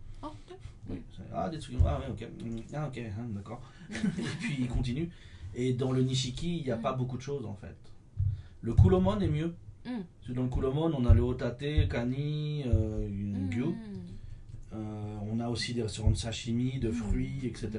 [0.90, 3.62] あ Oui, c'est- ah des tsukemono, ah ouais ok, Mm, ah ok, hein, d'accord.
[3.92, 3.94] et
[4.42, 5.10] puis ils continuent.
[5.54, 6.82] Et dans le nishiki il n'y a Mm.
[6.82, 7.76] pas beaucoup de choses en fait.
[8.62, 9.54] Le kulomon est mieux.
[9.86, 13.50] うん Parce que dans le kulomon on a le hotate, kani, euh, う une ん
[13.50, 13.66] gyu.
[14.74, 16.94] Euh, on a aussi des restaurants de sashimi, de Mm.
[16.94, 17.70] fruits, etc.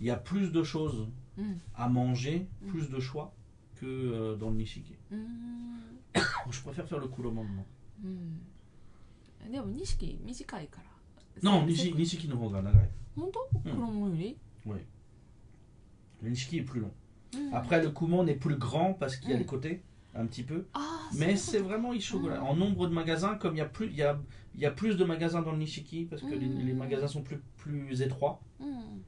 [0.00, 2.66] Il y a plus de choses うん à manger, Mm.
[2.68, 3.32] plus de choix
[3.76, 4.94] que euh, dans le nishiki.
[5.10, 5.78] うーん
[6.50, 7.64] Je préfère faire le kulomon moi.
[8.04, 8.40] うん
[9.52, 10.88] でも錦短いから
[11.42, 12.88] Non, せ nishiki, nishiki no hoga nagai.
[13.16, 14.36] 本当うん黒もより
[16.22, 16.90] Le nishiki est plus long.
[17.34, 19.40] うん Après, le kumon est plus grand parce qu'il y a Mm.
[19.40, 19.82] les côtés,
[20.14, 20.66] un petit peu.
[20.74, 22.40] ああ Mais そうい c'est うこと vraiment Ishogola.
[22.40, 22.44] Mm.
[22.44, 24.18] En nombre de magasins, comme il y a plus, il y a,
[24.54, 26.66] il y a plus de magasins dans le Nishiki parce que les, Mm.
[26.66, 28.40] les magasins sont plus, plus étroits.
[28.60, 29.02] うん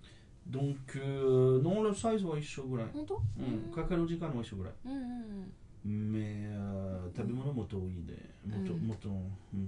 [0.47, 2.85] Donc, euh, non, le size, ouais, Ishogola.
[2.93, 3.73] 本当 Mm.
[3.75, 4.71] Kakaru jikan, ouais, Ishogola.
[4.85, 8.15] うんうん Mais, euh, tabemono moto, oui, des-
[8.47, 8.87] moto, Mm.
[8.87, 9.09] moto,
[9.55, 9.67] mm.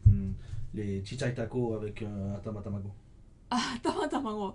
[0.74, 2.90] les chichai taco avec euh, atama tamago.
[3.48, 4.52] あ頭卵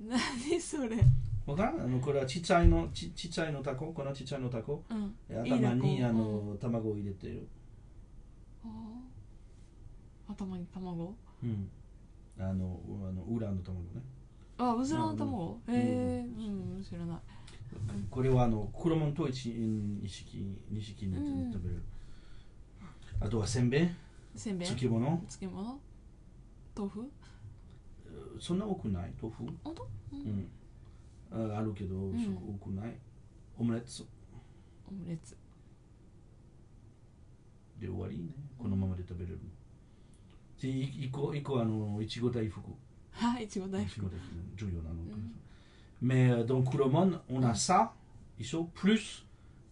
[0.00, 0.98] 何それ
[1.46, 1.80] わかん。
[1.80, 5.14] あのこれはちっちゃいのちちっちゃいのタコこのちっちゃいのタコうん。
[5.30, 7.48] 頭にあの卵を入れてる、
[10.28, 11.70] 頭に卵うん、
[12.38, 14.02] あのあの裏の卵ね
[14.58, 15.74] あうずらの卵うん。
[15.74, 16.82] へえうん。
[16.82, 17.18] 知らない
[18.10, 21.82] これはあの黒門と一意識錦に食べる、
[23.24, 23.88] あとはせんべい？
[24.36, 24.68] せんべい？
[24.68, 25.06] 漬物？
[25.28, 25.80] 漬物？
[26.76, 27.10] 豆腐？
[28.38, 29.12] そんな多くない？
[29.20, 29.82] 豆腐、本当？
[29.82, 31.48] ううん。
[31.48, 32.18] ん、ああるけど、ん。
[32.22, 32.94] そこ多くない？
[33.58, 34.04] オムレツ？
[34.88, 35.36] オムレツ。
[37.80, 38.24] で終わりね。
[38.58, 39.38] このままで食べれる
[40.60, 42.60] でい一個一個あのいちご大福。
[43.12, 45.30] はいいちご大福 Mm.
[46.02, 47.54] Mais euh, dans Coulomon, on a Mm.
[47.54, 47.92] ça,
[48.38, 49.24] ils sont plus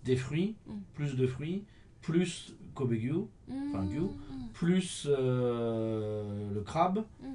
[0.05, 0.72] des fruits, Mm.
[0.94, 1.64] plus de fruits,
[2.00, 3.27] plus Kobe Gyu,
[3.68, 4.09] enfin mm.
[4.53, 7.05] plus euh, le crabe.
[7.20, 7.27] Mm.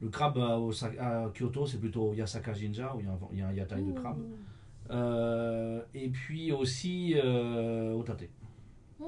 [0.00, 3.00] Le crabe euh, à, Kyoto, c'est plutôt Yasaka Jinja, où
[3.32, 4.22] il y a un, yatai de crabe.
[4.90, 8.28] Euh, et puis aussi euh, Otate.
[9.00, 9.04] Mm.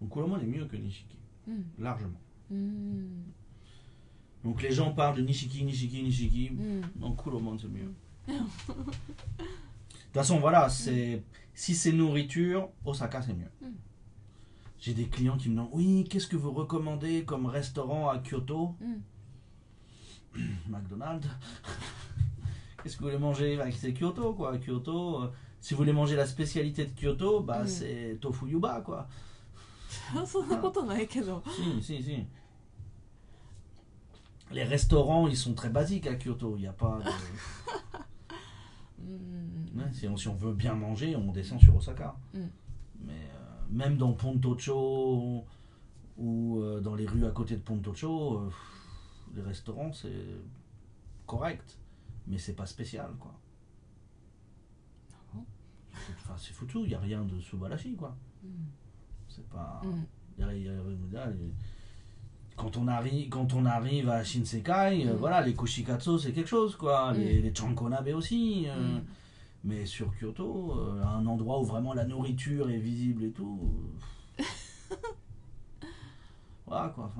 [0.00, 1.18] Donc Kuroman est mieux que Nishiki,
[1.78, 2.20] largement.
[4.44, 6.52] Donc les gens parlent de Nishiki, Nishiki, Nishiki.
[6.98, 7.92] Non, Kuroman c'est mieux.
[8.28, 11.22] De toute façon, voilà, c'est
[11.54, 13.50] si c'est nourriture, Osaka c'est mieux.
[14.80, 18.76] J'ai des clients qui me demandent Oui, qu'est-ce que vous recommandez comme restaurant à Kyoto.
[20.68, 21.26] McDonald's.
[22.82, 23.56] qu'est-ce que vous voulez manger?
[23.56, 24.56] Bah, c'est Kyoto, quoi.
[24.58, 27.66] Kyoto, euh, si vous voulez manger la spécialité de Kyoto, bah, mm.
[27.66, 29.08] c'est tofu yuba, quoi.
[31.56, 32.24] si, si, si.
[34.52, 36.54] Les restaurants, ils sont très basiques à Kyoto.
[36.56, 37.10] Il n'y a pas de...
[39.92, 42.16] si, on, si, on, veut bien manger, on descend sur Osaka
[43.70, 45.44] même dans Pontocho
[46.16, 48.50] ou euh, dans les rues à côté de Pontocho, euh,
[49.34, 50.26] les restaurants, c'est
[51.26, 51.78] correct,
[52.26, 53.34] mais c'est pas spécial, quoi.
[56.10, 58.16] Enfin, c'est foutu, il n'y a rien de Subalashi, quoi.
[58.42, 58.48] Mm.
[59.28, 59.82] C'est pas...
[59.84, 60.04] Mm.
[62.56, 65.16] Quand on arrive quand on arrive à Shinsekai euh, mm.
[65.16, 67.12] voilà les kushikatsu c'est quelque chose quoi.
[67.12, 68.66] Les, les chankonabe aussi.
[68.68, 68.98] Euh,
[69.64, 73.58] mais sur Kyoto, euh, un endroit où vraiment la nourriture est visible et tout.
[76.66, 77.12] voilà quoi.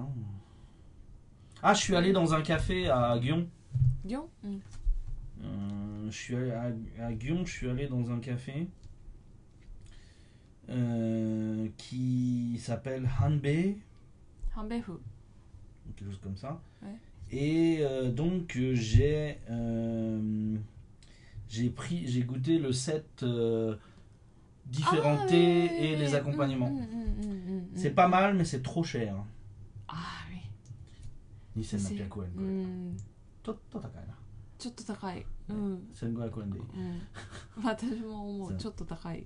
[1.62, 3.48] Ah, je suis allé dans un café à Guion.
[4.06, 4.56] Guion mm.
[5.42, 8.68] euh, Je suis allé à, à, Guion, je suis allé dans un café
[10.68, 13.78] euh, qui s'appelle Hanbei.
[14.56, 14.92] Hanbei Hu.
[15.96, 16.60] Quelque chose comme ça.
[17.30, 17.82] Et
[18.14, 19.38] donc j'ai
[21.47, 23.75] j'ai pris j'ai goûté le set euh,
[24.65, 26.67] différenté et les accompagnements.
[26.69, 29.13] うんうんうんうんうん C'est pas mal mais c'est trop cher.
[29.87, 32.27] ああoui 2700円これ。
[32.27, 32.97] うん
[33.43, 34.13] ちょっと高いな。
[34.57, 36.65] ちょっと高いうん1500円でいい。
[36.65, 37.01] うん
[37.63, 39.25] 私も思そううちょっと高い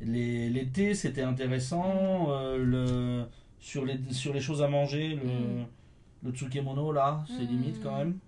[0.00, 2.26] Les, les thés c'était intéressant.
[2.28, 3.26] euh, le,
[3.60, 5.66] sur, les, sur les choses à manger, le, Mm.
[6.24, 7.48] le tsukemono là, c'est Mm.
[7.48, 8.18] limite quand même.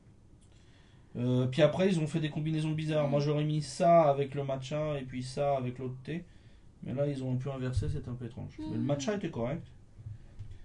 [1.18, 3.08] Euh, puis après, ils ont fait des combinaisons bizarres.
[3.08, 6.26] Moi, j'aurais mis ça avec le matcha et puis ça avec l'autre thé.
[6.84, 8.58] Mais là, ils ont pu inverser, c'est un peu étrange.
[8.60, 9.68] Mais le matcha était correct.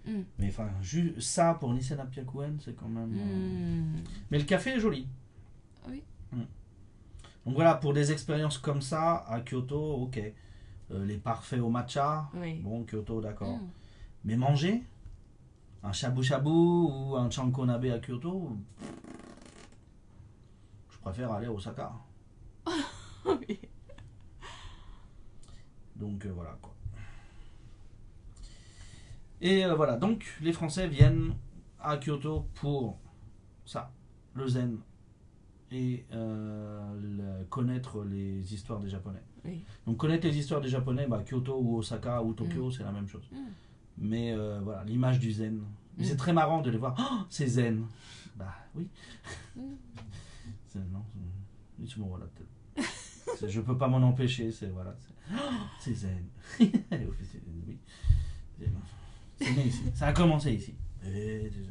[0.06, 0.20] Mm.
[0.38, 0.70] Mais enfin,
[1.18, 3.12] ça pour Nissan Appiakouen, c'est quand même.
[3.18, 4.04] Euh, mm.
[4.30, 5.08] Mais le café est joli.
[5.84, 6.02] Ah oui.
[6.32, 6.42] Mm.
[7.46, 10.20] Donc voilà, pour des expériences comme ça, à Kyoto, ok.
[10.92, 12.60] Euh, les parfaits au matcha, oui.
[12.62, 13.58] bon, Kyoto, d'accord.
[14.24, 14.84] Mais manger,
[15.82, 18.56] un shabu shabu ou un chankonabe à Kyoto,
[21.10, 21.92] préfère aller à Osaka.
[23.26, 23.58] Oui.
[25.96, 26.72] Donc euh, voilà quoi.
[29.40, 31.34] Et euh, voilà, donc les Français viennent
[31.80, 32.98] à Kyoto pour
[33.64, 33.92] ça,
[34.34, 34.78] le zen
[35.72, 39.22] et euh, le- connaître les histoires des Japonais.
[39.44, 39.64] Oui.
[39.86, 43.08] Donc connaître les histoires des Japonais, bah, Kyoto ou Osaka ou Tokyo, c'est la même
[43.08, 43.28] chose.
[43.32, 43.36] Mm.
[43.98, 45.60] Mais euh, voilà, l'image du zen.
[45.98, 46.08] Mais Mm.
[46.08, 46.94] C'est très marrant de les voir.
[46.98, 47.86] Oh, c'est zen.
[48.36, 48.86] Bah oui
[50.92, 51.04] non
[51.78, 52.26] Il se voilà.
[53.46, 54.96] Je peux pas m'en empêcher, c'est voilà.
[55.80, 56.26] C'est zen.
[56.60, 57.78] oui.
[59.38, 59.82] C'est ici.
[59.94, 60.74] Ça a commencé ici.
[61.04, 61.70] Et déjà.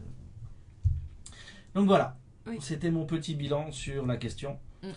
[1.73, 2.17] Donc voilà.
[2.47, 2.57] Oui.
[2.61, 4.59] C'était mon petit bilan sur la question.
[4.83, 4.87] Mm.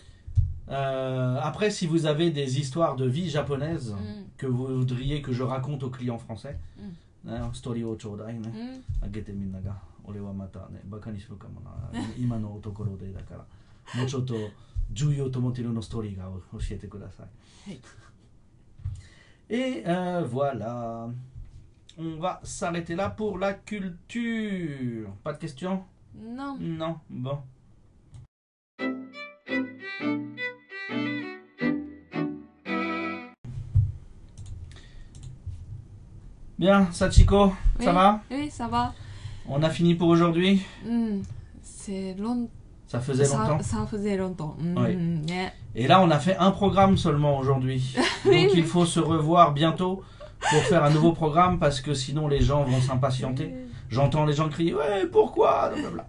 [0.69, 4.23] Euh, après, si vous avez des histoires de vie japonaise mm.
[4.37, 7.29] que vous voudriez que je raconte aux clients français, mm.
[7.29, 8.81] hein, story au chodai ne, mm.
[9.01, 11.11] agete mata ne, baka
[12.61, 13.47] tokoro de dakara.
[13.94, 14.34] もな今のところでだからもうちょっと
[14.92, 17.24] 重要と思っているのストーリーが教えてくださ
[17.66, 17.80] い、はい
[19.50, 21.10] Et euh, voilà.
[21.98, 25.10] On va s'arrêter là pour la culture.
[25.22, 25.84] Pas de questions
[26.14, 26.98] なん Non.
[27.10, 27.38] Bon.
[36.58, 37.94] Bien, Sachiko, ça Oui.
[37.94, 38.94] va Oui, ça va.
[39.46, 41.22] On a fini pour aujourd'hui うん。
[41.62, 42.48] c'est long...
[42.88, 43.58] Ça faisait longtemps.
[43.62, 44.56] ça, ça faisait longtemps.
[44.60, 45.54] うん、はいね。
[45.74, 47.82] Et là, on a fait un programme seulement aujourd'hui.
[48.24, 48.52] Donc Oui, oui.
[48.58, 50.02] il faut se revoir bientôt
[50.38, 53.54] pour faire un nouveau programme parce que sinon les gens vont s'impatienter.
[53.88, 56.06] J'entends les gens crier Ouais, pourquoi Blablabla.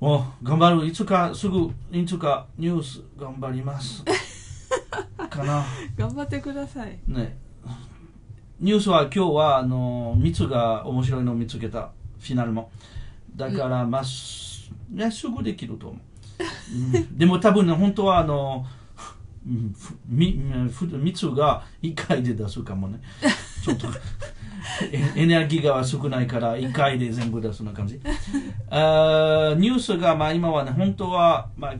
[0.00, 4.02] Bon, gambaru, itsuka, sugu, itsuka, news, gambarimasu.
[5.30, 5.64] Kana.
[5.96, 6.98] 頑張ってください。
[7.08, 7.36] ね。
[8.60, 12.70] ニュースは今日はあのミツが面白いのを見つけた、フィナルも。
[13.34, 14.49] だから、まあ、す
[14.91, 16.01] ね、すぐできると思う。
[16.95, 18.65] うんでも多分ね、本当はあの、
[20.07, 20.39] み
[20.71, 22.99] ふミツが1回で出すかもね。
[23.63, 23.87] ちょっと
[24.91, 27.99] エエネルギーが少ないから1回で全部出すような感じ。
[28.69, 31.75] あーニュースが、まあ、今はね、本当は、まあ、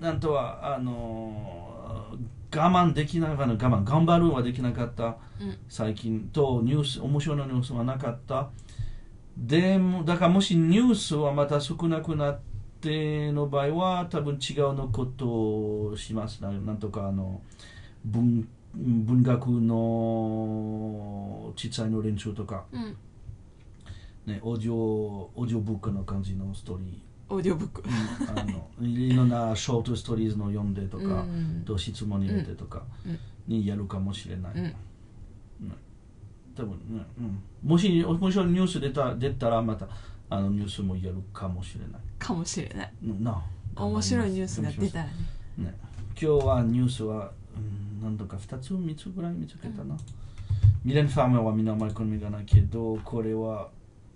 [0.00, 2.16] なんとは、あの
[2.54, 8.48] 我慢できなかった、我慢、頑張るはできなかった、うん最近と、ニュース、面白いニュースはなかった。
[9.36, 12.38] でも、だからもしニュースはまた少なくなっ
[12.80, 16.42] ての場合は、多分違うのことをします。
[16.42, 17.40] ななんとか、あの、
[18.04, 22.96] 文文学のちっちゃいの練習とか、うん。
[24.26, 26.98] ね、オーディオ、オーディオブックの感じのストーリー。
[27.28, 27.82] オーディオブック。
[28.36, 33.18] あのいろんなショートストーリーズの読んでとか、うんと質問に入れてとかうん
[33.48, 34.74] にやるかもしれない、うん
[36.56, 39.86] 多分ね、うん、もし面白いニュース出た出たらまた
[40.30, 42.00] あのニュースもやるかもしれない。
[42.18, 42.92] かもしれない。
[43.20, 43.42] な
[43.76, 45.10] 面白いニュースが出たらね。
[45.58, 45.74] ね、
[46.20, 49.96] 今日はニュースは、うん、何度か2つ3つぐらい見つけたな、
[50.84, 53.68] ミレン・ファーマーはみんなあまり好みがないけどこれは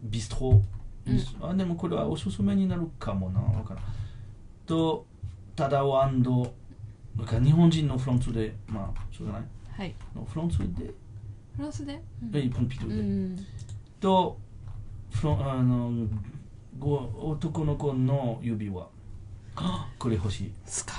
[0.03, 0.37] ビスト。
[0.41, 0.63] ロ、
[1.05, 3.85] ビスあでもこれはおすすめになるかもなわからん。
[4.67, 5.07] と
[5.55, 5.99] タダオ
[7.17, 9.43] なんか日本人のフランスでまあしょうがない。
[9.77, 9.95] はい。
[10.15, 10.93] のフランスで、
[11.61, 12.01] フランスで？
[12.33, 13.37] えポンピドゥで、うん。
[14.01, 14.39] と
[15.11, 15.93] フランあの
[16.79, 18.89] ご男の子の指輪。
[19.57, 20.53] あこれ欲しい。
[20.65, 20.99] スカル。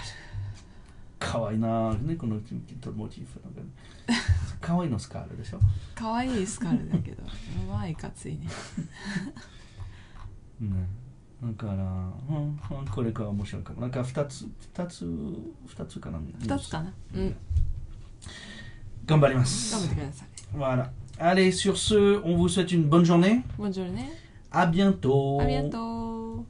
[1.18, 3.68] かわいいなねこのモチーフなんかね
[4.60, 5.60] かわいいのスカールでしょ？
[5.96, 7.24] かわいいスカルだけど。
[7.24, 7.28] う
[7.72, 8.48] まいかついね。
[10.62, 10.88] ね。
[11.42, 13.82] だから、うんうん、これから面白いかも。
[13.82, 14.46] なんか2つ
[14.76, 16.20] 2つ2つかな。
[16.20, 16.94] 2つかな。
[17.16, 17.36] うん。
[19.08, 19.74] 頑張ります。
[19.74, 20.92] 頑張ってください Voilà.
[21.20, 23.42] Allez, sur ce, on vous souhaite une bonne journée.
[23.58, 24.10] Bonne journée.
[24.52, 25.40] À bientôt.
[25.40, 26.46] À bientôt.